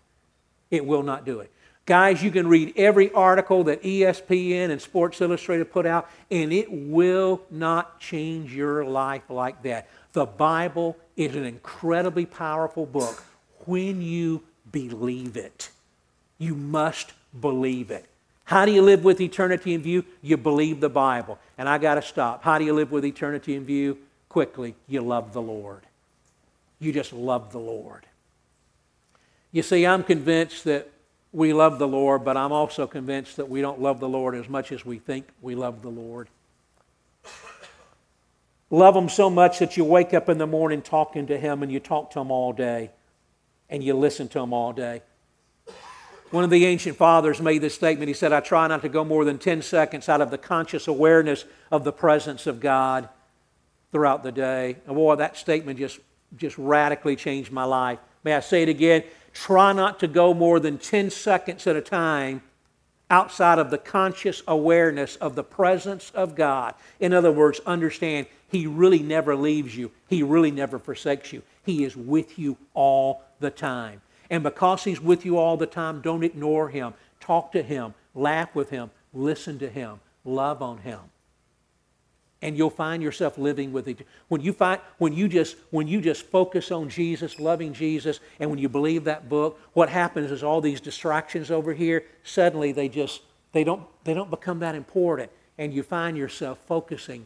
It 0.69 0.85
will 0.85 1.03
not 1.03 1.25
do 1.25 1.39
it. 1.39 1.51
Guys, 1.87 2.21
you 2.21 2.29
can 2.29 2.47
read 2.47 2.73
every 2.75 3.11
article 3.13 3.63
that 3.63 3.81
ESPN 3.81 4.69
and 4.71 4.81
Sports 4.81 5.21
Illustrated 5.21 5.71
put 5.71 5.85
out, 5.85 6.09
and 6.29 6.51
it 6.51 6.67
will 6.69 7.41
not 7.49 7.99
change 7.99 8.53
your 8.53 8.83
life 8.83 9.23
like 9.29 9.63
that. 9.63 9.87
The 10.11 10.25
Bible 10.25 10.97
is 11.15 11.35
an 11.35 11.45
incredibly 11.45 12.25
powerful 12.25 12.85
book 12.85 13.23
when 13.65 14.01
you 14.01 14.43
believe 14.69 15.37
it. 15.37 15.69
You 16.37 16.55
must 16.55 17.13
believe 17.39 17.91
it. 17.91 18.05
How 18.45 18.65
do 18.65 18.71
you 18.71 18.81
live 18.81 19.03
with 19.03 19.19
eternity 19.19 19.73
in 19.73 19.81
view? 19.81 20.05
You 20.21 20.37
believe 20.37 20.79
the 20.79 20.89
Bible. 20.89 21.37
And 21.57 21.67
I 21.67 21.77
got 21.77 21.95
to 21.95 22.01
stop. 22.01 22.43
How 22.43 22.57
do 22.57 22.63
you 22.63 22.73
live 22.73 22.91
with 22.91 23.03
eternity 23.03 23.55
in 23.55 23.65
view? 23.65 23.97
Quickly, 24.29 24.75
you 24.87 25.01
love 25.01 25.33
the 25.33 25.41
Lord. 25.41 25.81
You 26.79 26.93
just 26.93 27.11
love 27.11 27.51
the 27.51 27.59
Lord. 27.59 28.05
You 29.51 29.63
see, 29.63 29.85
I'm 29.85 30.03
convinced 30.03 30.63
that 30.65 30.89
we 31.33 31.51
love 31.53 31.79
the 31.79 31.87
Lord, 31.87 32.23
but 32.23 32.37
I'm 32.37 32.51
also 32.51 32.87
convinced 32.87 33.37
that 33.37 33.49
we 33.49 33.61
don't 33.61 33.81
love 33.81 33.99
the 33.99 34.09
Lord 34.09 34.35
as 34.35 34.47
much 34.47 34.71
as 34.71 34.85
we 34.85 34.99
think 34.99 35.27
we 35.41 35.55
love 35.55 35.81
the 35.81 35.89
Lord. 35.89 36.29
Love 38.69 38.95
Him 38.95 39.09
so 39.09 39.29
much 39.29 39.59
that 39.59 39.77
you 39.77 39.83
wake 39.83 40.13
up 40.13 40.29
in 40.29 40.37
the 40.37 40.47
morning 40.47 40.81
talking 40.81 41.27
to 41.27 41.37
Him 41.37 41.63
and 41.63 41.71
you 41.71 41.79
talk 41.79 42.11
to 42.11 42.19
Him 42.19 42.31
all 42.31 42.53
day 42.53 42.91
and 43.69 43.83
you 43.83 43.93
listen 43.93 44.27
to 44.29 44.39
Him 44.39 44.53
all 44.53 44.73
day. 44.73 45.01
One 46.31 46.43
of 46.43 46.49
the 46.49 46.65
ancient 46.65 46.97
fathers 46.97 47.41
made 47.41 47.61
this 47.61 47.75
statement. 47.75 48.09
He 48.09 48.13
said, 48.13 48.33
I 48.33 48.41
try 48.41 48.67
not 48.67 48.81
to 48.81 48.89
go 48.89 49.05
more 49.05 49.23
than 49.23 49.37
10 49.37 49.61
seconds 49.61 50.09
out 50.09 50.19
of 50.19 50.29
the 50.29 50.37
conscious 50.37 50.87
awareness 50.87 51.45
of 51.71 51.83
the 51.83 51.93
presence 51.93 52.47
of 52.47 52.59
God 52.59 53.07
throughout 53.91 54.23
the 54.23 54.31
day. 54.31 54.77
And 54.85 54.95
boy, 54.95 55.15
that 55.15 55.37
statement 55.37 55.79
just, 55.79 55.99
just 56.35 56.57
radically 56.57 57.15
changed 57.15 57.51
my 57.51 57.63
life. 57.63 57.99
May 58.23 58.35
I 58.35 58.41
say 58.41 58.63
it 58.63 58.69
again? 58.69 59.03
Try 59.33 59.71
not 59.71 59.99
to 60.01 60.07
go 60.07 60.33
more 60.33 60.59
than 60.59 60.77
10 60.77 61.11
seconds 61.11 61.65
at 61.65 61.77
a 61.77 61.81
time 61.81 62.41
outside 63.09 63.57
of 63.57 63.69
the 63.69 63.77
conscious 63.77 64.43
awareness 64.47 65.15
of 65.17 65.35
the 65.35 65.43
presence 65.43 66.11
of 66.13 66.35
God. 66.35 66.73
In 66.99 67.13
other 67.13 67.31
words, 67.31 67.61
understand 67.65 68.27
He 68.49 68.67
really 68.67 68.99
never 68.99 69.33
leaves 69.35 69.77
you, 69.77 69.91
He 70.09 70.23
really 70.23 70.51
never 70.51 70.77
forsakes 70.77 71.31
you. 71.31 71.41
He 71.65 71.85
is 71.85 71.95
with 71.95 72.37
you 72.37 72.57
all 72.73 73.23
the 73.39 73.49
time. 73.49 74.01
And 74.29 74.43
because 74.43 74.83
He's 74.83 75.01
with 75.01 75.25
you 75.25 75.37
all 75.37 75.57
the 75.57 75.65
time, 75.65 76.01
don't 76.01 76.23
ignore 76.23 76.69
Him. 76.69 76.93
Talk 77.19 77.51
to 77.53 77.61
Him, 77.61 77.93
laugh 78.13 78.53
with 78.55 78.69
Him, 78.69 78.91
listen 79.13 79.59
to 79.59 79.69
Him, 79.69 79.99
love 80.25 80.61
on 80.61 80.79
Him. 80.79 80.99
And 82.41 82.55
you'll 82.55 82.69
find 82.69 83.01
yourself 83.01 83.37
living 83.37 83.73
with 83.73 83.87
it. 83.87 84.05
When 84.27 84.41
you, 84.41 84.53
find, 84.53 84.79
when, 84.99 85.13
you 85.13 85.27
just, 85.27 85.55
when 85.71 85.87
you 85.87 86.01
just 86.01 86.25
focus 86.27 86.71
on 86.71 86.87
Jesus, 86.87 87.39
loving 87.39 87.73
Jesus, 87.73 88.19
and 88.39 88.49
when 88.49 88.59
you 88.59 88.69
believe 88.69 89.05
that 89.05 89.27
book, 89.27 89.59
what 89.73 89.89
happens 89.89 90.29
is 90.29 90.43
all 90.43 90.61
these 90.61 90.79
distractions 90.79 91.49
over 91.49 91.73
here, 91.73 92.03
suddenly 92.23 92.71
they 92.71 92.89
just, 92.89 93.21
they 93.53 93.63
don't, 93.63 93.83
they 94.03 94.13
don't 94.13 94.29
become 94.29 94.59
that 94.59 94.75
important. 94.75 95.31
And 95.57 95.73
you 95.73 95.81
find 95.81 96.15
yourself 96.15 96.59
focusing 96.67 97.25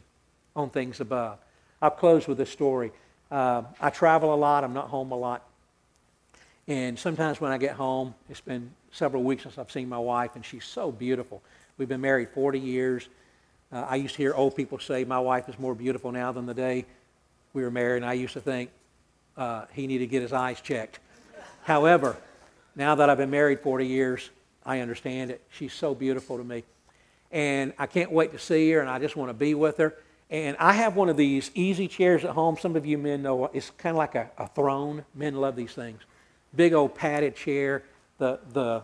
on 0.56 0.70
things 0.70 1.00
above. 1.00 1.38
I'll 1.82 1.90
close 1.90 2.26
with 2.26 2.40
a 2.40 2.46
story. 2.46 2.90
Uh, 3.30 3.62
I 3.80 3.90
travel 3.90 4.32
a 4.32 4.36
lot. 4.36 4.64
I'm 4.64 4.72
not 4.72 4.88
home 4.88 5.12
a 5.12 5.16
lot. 5.16 5.46
And 6.68 6.98
sometimes 6.98 7.40
when 7.40 7.50
I 7.50 7.58
get 7.58 7.72
home, 7.72 8.14
it's 8.30 8.40
been 8.40 8.70
several 8.92 9.22
weeks 9.24 9.42
since 9.42 9.58
I've 9.58 9.70
seen 9.70 9.88
my 9.88 9.98
wife, 9.98 10.36
and 10.36 10.44
she's 10.44 10.64
so 10.64 10.92
beautiful. 10.92 11.42
We've 11.76 11.88
been 11.88 12.00
married 12.00 12.28
40 12.30 12.60
years. 12.60 13.08
Uh, 13.72 13.86
I 13.88 13.96
used 13.96 14.14
to 14.14 14.22
hear 14.22 14.34
old 14.34 14.54
people 14.54 14.78
say, 14.78 15.04
My 15.04 15.18
wife 15.18 15.48
is 15.48 15.58
more 15.58 15.74
beautiful 15.74 16.12
now 16.12 16.30
than 16.30 16.46
the 16.46 16.54
day 16.54 16.84
we 17.52 17.62
were 17.62 17.70
married, 17.70 17.98
and 17.98 18.06
I 18.06 18.12
used 18.12 18.34
to 18.34 18.40
think 18.40 18.70
uh, 19.36 19.64
he 19.72 19.86
needed 19.86 20.06
to 20.06 20.10
get 20.10 20.22
his 20.22 20.32
eyes 20.32 20.60
checked. 20.60 21.00
However, 21.64 22.16
now 22.76 22.94
that 22.94 23.10
I've 23.10 23.18
been 23.18 23.30
married 23.30 23.60
40 23.60 23.86
years, 23.86 24.30
I 24.64 24.80
understand 24.80 25.30
it. 25.32 25.42
She's 25.50 25.72
so 25.72 25.94
beautiful 25.94 26.38
to 26.38 26.44
me. 26.44 26.64
And 27.32 27.72
I 27.78 27.86
can't 27.86 28.12
wait 28.12 28.32
to 28.32 28.38
see 28.38 28.70
her, 28.70 28.80
and 28.80 28.88
I 28.88 29.00
just 29.00 29.16
want 29.16 29.30
to 29.30 29.34
be 29.34 29.54
with 29.54 29.78
her. 29.78 29.94
And 30.30 30.56
I 30.58 30.74
have 30.74 30.94
one 30.94 31.08
of 31.08 31.16
these 31.16 31.50
easy 31.54 31.88
chairs 31.88 32.24
at 32.24 32.30
home. 32.30 32.56
Some 32.56 32.76
of 32.76 32.86
you 32.86 32.98
men 32.98 33.22
know 33.22 33.46
it's 33.52 33.70
kind 33.70 33.94
of 33.94 33.98
like 33.98 34.14
a, 34.14 34.30
a 34.38 34.48
throne. 34.48 35.04
Men 35.14 35.34
love 35.34 35.56
these 35.56 35.72
things 35.72 36.00
big 36.54 36.72
old 36.72 36.94
padded 36.94 37.36
chair. 37.36 37.82
The, 38.18 38.38
the, 38.52 38.82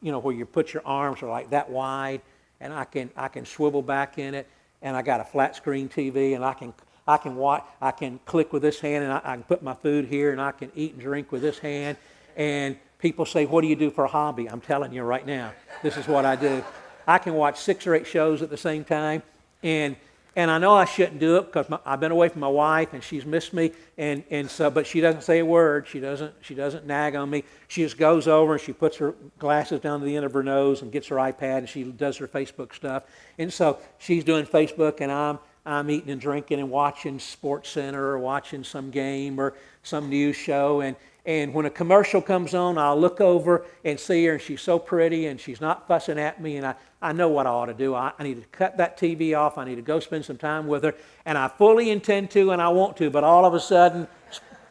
you 0.00 0.12
know, 0.12 0.18
where 0.18 0.34
you 0.34 0.46
put 0.46 0.72
your 0.72 0.82
arms 0.86 1.22
are 1.22 1.28
like 1.28 1.50
that 1.50 1.68
wide, 1.68 2.22
and 2.60 2.72
I 2.72 2.84
can, 2.84 3.10
I 3.16 3.28
can 3.28 3.44
swivel 3.44 3.82
back 3.82 4.18
in 4.18 4.34
it. 4.34 4.48
And 4.80 4.96
I 4.96 5.02
got 5.02 5.20
a 5.20 5.24
flat 5.24 5.56
screen 5.56 5.88
TV, 5.88 6.34
and 6.36 6.44
I 6.44 6.54
can, 6.54 6.72
I 7.06 7.16
can 7.16 7.36
watch, 7.36 7.64
I 7.80 7.90
can 7.90 8.20
click 8.26 8.52
with 8.52 8.62
this 8.62 8.78
hand, 8.80 9.04
and 9.04 9.12
I, 9.12 9.20
I 9.24 9.34
can 9.34 9.42
put 9.42 9.62
my 9.62 9.74
food 9.74 10.06
here, 10.06 10.30
and 10.30 10.40
I 10.40 10.52
can 10.52 10.70
eat 10.76 10.92
and 10.92 11.00
drink 11.00 11.32
with 11.32 11.42
this 11.42 11.58
hand. 11.58 11.96
And 12.36 12.76
people 13.00 13.26
say, 13.26 13.44
"What 13.44 13.62
do 13.62 13.66
you 13.66 13.74
do 13.74 13.90
for 13.90 14.04
a 14.04 14.08
hobby?" 14.08 14.48
I'm 14.48 14.60
telling 14.60 14.92
you 14.92 15.02
right 15.02 15.26
now, 15.26 15.52
this 15.82 15.96
is 15.96 16.06
what 16.06 16.24
I 16.24 16.36
do. 16.36 16.62
I 17.08 17.18
can 17.18 17.34
watch 17.34 17.58
six 17.58 17.86
or 17.86 17.94
eight 17.94 18.06
shows 18.06 18.40
at 18.40 18.50
the 18.50 18.56
same 18.56 18.84
time, 18.84 19.24
and 19.64 19.96
and 20.38 20.52
I 20.52 20.58
know 20.58 20.72
I 20.72 20.84
shouldn't 20.84 21.18
do 21.18 21.38
it 21.38 21.46
because 21.46 21.66
I've 21.84 21.98
been 21.98 22.12
away 22.12 22.28
from 22.28 22.42
my 22.42 22.48
wife 22.48 22.92
and 22.92 23.02
she's 23.02 23.26
missed 23.26 23.52
me. 23.52 23.72
And, 23.98 24.22
and 24.30 24.48
so, 24.48 24.70
but 24.70 24.86
she 24.86 25.00
doesn't 25.00 25.22
say 25.22 25.40
a 25.40 25.44
word. 25.44 25.88
She 25.88 25.98
doesn't, 25.98 26.32
she 26.42 26.54
doesn't 26.54 26.86
nag 26.86 27.16
on 27.16 27.28
me. 27.28 27.42
She 27.66 27.82
just 27.82 27.98
goes 27.98 28.28
over 28.28 28.52
and 28.52 28.62
she 28.62 28.72
puts 28.72 28.98
her 28.98 29.16
glasses 29.40 29.80
down 29.80 29.98
to 29.98 30.06
the 30.06 30.14
end 30.14 30.24
of 30.24 30.32
her 30.32 30.44
nose 30.44 30.82
and 30.82 30.92
gets 30.92 31.08
her 31.08 31.16
iPad 31.16 31.58
and 31.58 31.68
she 31.68 31.82
does 31.82 32.16
her 32.18 32.28
Facebook 32.28 32.72
stuff. 32.72 33.02
And 33.38 33.52
so 33.52 33.80
she's 33.98 34.22
doing 34.22 34.46
Facebook 34.46 35.00
and 35.00 35.10
I'm, 35.10 35.40
I'm 35.66 35.90
eating 35.90 36.10
and 36.10 36.20
drinking 36.20 36.60
and 36.60 36.70
watching 36.70 37.18
Sports 37.18 37.70
Center 37.70 38.00
or 38.00 38.20
watching 38.20 38.62
some 38.62 38.92
game 38.92 39.40
or 39.40 39.54
some 39.82 40.08
news 40.08 40.36
show. 40.36 40.82
And, 40.82 40.94
and 41.28 41.52
when 41.52 41.66
a 41.66 41.70
commercial 41.70 42.22
comes 42.22 42.54
on, 42.54 42.78
I'll 42.78 42.98
look 42.98 43.20
over 43.20 43.66
and 43.84 44.00
see 44.00 44.24
her, 44.24 44.32
and 44.32 44.42
she's 44.42 44.62
so 44.62 44.78
pretty, 44.78 45.26
and 45.26 45.38
she's 45.38 45.60
not 45.60 45.86
fussing 45.86 46.18
at 46.18 46.40
me, 46.40 46.56
and 46.56 46.64
I, 46.64 46.74
I 47.02 47.12
know 47.12 47.28
what 47.28 47.46
I 47.46 47.50
ought 47.50 47.66
to 47.66 47.74
do. 47.74 47.94
I, 47.94 48.12
I 48.18 48.22
need 48.22 48.40
to 48.40 48.48
cut 48.48 48.78
that 48.78 48.98
TV 48.98 49.38
off. 49.38 49.58
I 49.58 49.66
need 49.66 49.74
to 49.74 49.82
go 49.82 50.00
spend 50.00 50.24
some 50.24 50.38
time 50.38 50.66
with 50.66 50.84
her, 50.84 50.94
and 51.26 51.36
I 51.36 51.48
fully 51.48 51.90
intend 51.90 52.30
to, 52.30 52.52
and 52.52 52.62
I 52.62 52.70
want 52.70 52.96
to, 52.96 53.10
but 53.10 53.24
all 53.24 53.44
of 53.44 53.52
a 53.52 53.60
sudden, 53.60 54.08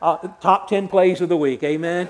uh, 0.01 0.17
top 0.41 0.67
10 0.67 0.87
plays 0.87 1.21
of 1.21 1.29
the 1.29 1.37
week, 1.37 1.61
amen? 1.61 2.09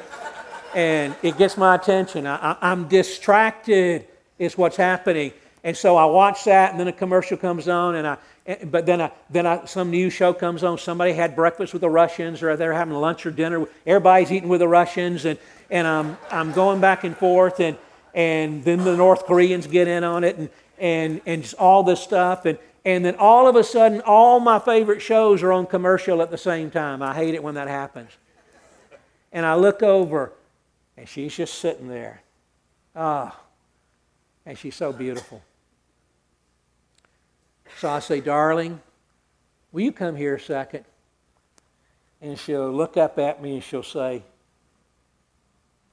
and 0.74 1.14
it 1.24 1.38
gets 1.38 1.58
my 1.58 1.76
attention. 1.76 2.26
I, 2.26 2.54
I, 2.54 2.58
I'm 2.72 2.88
distracted, 2.88 4.08
is 4.40 4.58
what's 4.58 4.78
happening. 4.78 5.34
And 5.66 5.76
so 5.76 5.98
I 5.98 6.06
watch 6.06 6.46
that, 6.46 6.72
and 6.72 6.80
then 6.80 6.88
a 6.88 6.94
commercial 6.94 7.36
comes 7.36 7.68
on, 7.68 7.96
and 7.96 8.08
I, 8.08 8.18
but 8.66 8.86
then, 8.86 9.12
then 9.30 9.68
some 9.68 9.92
news 9.92 10.14
show 10.14 10.34
comes 10.34 10.64
on. 10.64 10.78
Somebody 10.78 11.14
had 11.14 11.36
breakfast 11.36 11.74
with 11.74 11.82
the 11.82 11.90
Russians, 11.90 12.42
or 12.42 12.56
they're 12.56 12.74
having 12.74 12.94
lunch 12.94 13.26
or 13.26 13.32
dinner. 13.32 13.66
Everybody's 13.86 14.32
eating 14.32 14.48
with 14.48 14.62
the 14.62 14.68
Russians, 14.68 15.26
and, 15.26 15.38
and 15.70 15.86
I'm, 15.86 16.18
I'm 16.32 16.54
going 16.54 16.80
back 16.80 17.04
and 17.04 17.16
forth, 17.16 17.60
and, 17.60 17.78
and 18.14 18.64
then 18.64 18.84
the 18.84 18.96
North 18.96 19.26
Koreans 19.26 19.68
get 19.68 19.90
in 19.90 20.06
on 20.06 20.24
it, 20.24 20.38
and, 20.38 20.50
and, 20.80 21.22
and 21.26 21.44
just 21.44 21.56
all 21.56 21.84
this 21.84 22.00
stuff. 22.00 22.46
And, 22.46 22.58
and 22.86 23.04
then 23.04 23.16
all 23.16 23.50
of 23.50 23.58
a 23.58 23.66
sudden, 23.66 24.00
all 24.06 24.40
my 24.40 24.60
favorite 24.60 25.02
shows 25.02 25.44
are 25.44 25.52
on 25.52 25.66
commercial 25.66 26.22
at 26.22 26.32
the 26.32 26.38
same 26.38 26.72
time. 26.72 27.04
I 27.04 27.14
hate 27.14 27.36
it 27.36 27.44
when 27.44 27.56
that 27.56 27.68
happens. 27.68 28.12
And 29.34 29.46
I 29.46 29.56
look 29.56 29.84
over, 29.84 30.32
and 30.96 31.08
she's 31.08 31.36
just 31.36 31.56
sitting 31.56 31.90
there. 31.90 32.22
Ah, 32.96 33.36
oh, 33.36 33.44
and 34.46 34.58
she's 34.58 34.76
so 34.76 34.94
beautiful. 34.94 35.42
So 37.80 37.90
I 37.90 38.00
say, 38.00 38.22
darling, 38.22 38.82
will 39.72 39.82
you 39.82 39.92
come 39.92 40.16
here 40.16 40.36
a 40.36 40.40
second? 40.40 40.86
And 42.22 42.38
she'll 42.38 42.72
look 42.72 42.98
up 42.98 43.20
at 43.20 43.42
me 43.42 43.56
and 43.56 43.64
she'll 43.64 43.84
say, 43.84 44.24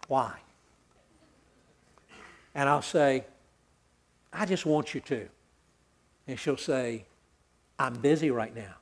why? 0.08 0.34
And 2.54 2.68
I'll 2.68 2.82
say, 2.82 3.24
I 4.32 4.46
just 4.46 4.64
want 4.64 4.94
you 4.94 5.00
to. 5.02 5.28
And 6.26 6.38
she'll 6.38 6.56
say, 6.56 7.04
I'm 7.78 7.94
busy 7.94 8.30
right 8.30 8.54
now. 8.54 8.74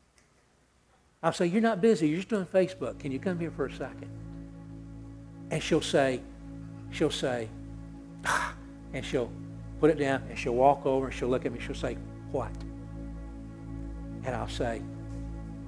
I'll 1.22 1.32
say, 1.32 1.46
You're 1.46 1.62
not 1.62 1.80
busy. 1.80 2.08
You're 2.08 2.18
just 2.18 2.28
doing 2.28 2.46
Facebook. 2.46 2.98
Can 2.98 3.12
you 3.12 3.18
come 3.18 3.38
here 3.38 3.50
for 3.50 3.66
a 3.66 3.72
second? 3.72 4.08
And 5.50 5.62
she'll 5.62 5.80
say, 5.80 6.20
She'll 6.90 7.10
say, 7.10 7.48
ah, 8.26 8.54
and 8.92 9.04
she'll 9.04 9.30
put 9.80 9.90
it 9.90 9.98
down 9.98 10.22
and 10.28 10.38
she'll 10.38 10.54
walk 10.54 10.84
over 10.84 11.06
and 11.06 11.14
she'll 11.14 11.28
look 11.28 11.46
at 11.46 11.52
me. 11.52 11.60
She'll 11.60 11.74
say, 11.74 11.96
What? 12.32 12.50
And 14.24 14.34
I'll 14.34 14.48
say, 14.48 14.82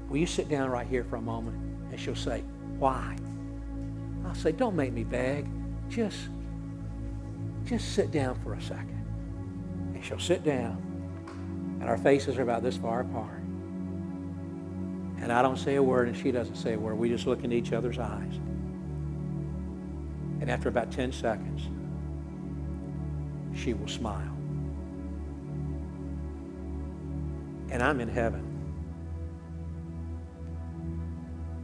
Will 0.08 0.18
you 0.18 0.26
sit 0.26 0.48
down 0.48 0.70
right 0.70 0.86
here 0.86 1.04
for 1.04 1.16
a 1.16 1.20
moment? 1.20 1.56
And 1.90 1.98
she'll 1.98 2.14
say, 2.14 2.42
Why? 2.78 3.16
I'll 4.26 4.34
say, 4.34 4.52
Don't 4.52 4.76
make 4.76 4.92
me 4.92 5.04
beg. 5.04 5.46
Just 5.88 6.28
just 7.64 7.94
sit 7.94 8.10
down 8.10 8.38
for 8.42 8.54
a 8.54 8.60
second. 8.60 9.04
And 9.94 10.04
she'll 10.04 10.18
sit 10.18 10.44
down, 10.44 10.76
and 11.80 11.88
our 11.88 11.96
faces 11.96 12.36
are 12.36 12.42
about 12.42 12.62
this 12.62 12.76
far 12.76 13.00
apart. 13.00 13.40
And 15.20 15.32
I 15.32 15.40
don't 15.40 15.56
say 15.56 15.76
a 15.76 15.82
word, 15.82 16.08
and 16.08 16.16
she 16.16 16.30
doesn't 16.30 16.56
say 16.56 16.74
a 16.74 16.78
word. 16.78 16.98
We 16.98 17.08
just 17.08 17.26
look 17.26 17.42
into 17.42 17.56
each 17.56 17.72
other's 17.72 17.98
eyes. 17.98 18.34
And 20.40 20.50
after 20.50 20.68
about 20.68 20.92
10 20.92 21.12
seconds, 21.12 21.62
she 23.58 23.72
will 23.72 23.88
smile. 23.88 24.33
And 27.74 27.82
I'm 27.82 28.00
in 28.00 28.08
heaven. 28.08 28.40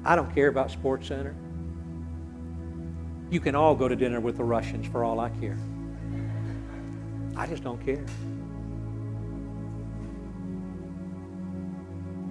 I 0.04 0.16
don't 0.16 0.34
care 0.34 0.48
about 0.48 0.72
Sports 0.72 1.06
Center. 1.06 1.36
You 3.30 3.38
can 3.38 3.54
all 3.54 3.76
go 3.76 3.86
to 3.86 3.94
dinner 3.94 4.18
with 4.18 4.36
the 4.36 4.42
Russians 4.42 4.88
for 4.88 5.04
all 5.04 5.20
I 5.20 5.30
care. 5.30 5.56
I 7.36 7.46
just 7.46 7.62
don't 7.62 7.80
care. 7.86 8.04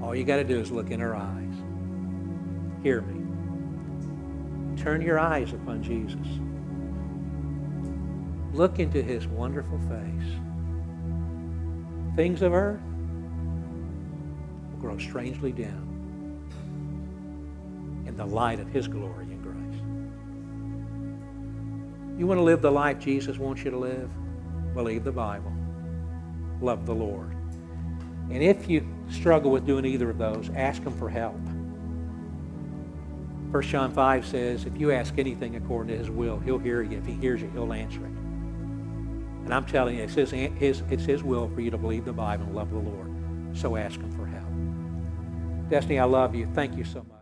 All 0.03 0.13
you 0.13 0.25
got 0.25 0.36
to 0.38 0.43
do 0.43 0.59
is 0.59 0.71
look 0.71 0.91
in 0.91 0.99
her 0.99 1.15
eyes. 1.15 1.53
Hear 2.84 2.99
me. 2.99 4.75
Turn 4.75 5.01
your 5.01 5.19
eyes 5.19 5.53
upon 5.53 5.82
Jesus. 5.82 6.27
Look 8.53 8.80
into 8.80 9.01
his 9.01 9.25
wonderful 9.25 9.80
face. 9.88 10.34
Things 12.17 12.41
of 12.41 12.53
earth 12.53 12.82
grow 14.90 14.98
strangely 14.98 15.52
dim 15.52 16.42
in 18.08 18.16
the 18.18 18.26
light 18.26 18.60
of 18.60 18.68
his 18.70 18.88
glory 18.88 19.26
and 19.26 19.44
grace. 19.44 19.82
You 22.18 22.26
want 22.26 22.40
to 22.40 22.44
live 22.44 22.64
the 22.64 22.72
life 22.72 22.98
Jesus 22.98 23.38
wants 23.38 23.64
you 23.64 23.70
to 23.70 23.78
live? 23.78 24.10
Believe 24.74 25.04
the 25.04 25.12
Bible. 25.12 25.54
Love 26.60 26.88
the 26.88 26.96
Lord. 26.96 27.36
And 28.32 28.42
if 28.42 28.68
you 28.68 28.84
struggle 29.12 29.52
with 29.52 29.68
doing 29.68 29.86
either 29.86 30.10
of 30.10 30.18
those, 30.18 30.50
ask 30.56 30.82
him 30.82 30.98
for 30.98 31.08
help. 31.08 31.40
1 33.52 33.64
John 33.64 33.92
5 33.92 34.26
says, 34.26 34.66
if 34.66 34.76
you 34.76 34.92
ask 34.92 35.20
anything 35.20 35.56
according 35.56 35.94
to 35.94 36.00
his 36.00 36.10
will, 36.10 36.40
he'll 36.40 36.58
hear 36.58 36.82
you. 36.82 36.98
If 36.98 37.06
he 37.06 37.14
hears 37.14 37.44
you, 37.44 37.50
he'll 37.52 37.74
answer 37.74 38.00
it. 38.00 38.12
And 39.46 39.54
I'm 39.54 39.66
telling 39.66 39.98
you, 39.98 40.04
it's 40.04 40.16
his, 40.16 40.32
his, 40.32 40.82
it's 40.90 41.06
his 41.06 41.24
will 41.24 41.48
for 41.50 41.62
you 41.62 41.70
to 41.70 41.78
believe 41.78 42.06
the 42.06 42.14
Bible 42.14 42.46
and 42.46 42.56
love 42.56 42.72
the 42.72 42.78
Lord. 42.78 43.12
So 43.54 43.76
ask 43.76 44.00
him 44.00 44.12
for 44.12 44.26
help. 44.26 44.49
Destiny, 45.70 45.99
I 45.99 46.05
love 46.05 46.36
you. 46.36 46.47
Thank 46.53 46.76
you 46.76 46.84
so 46.84 47.03
much. 47.03 47.18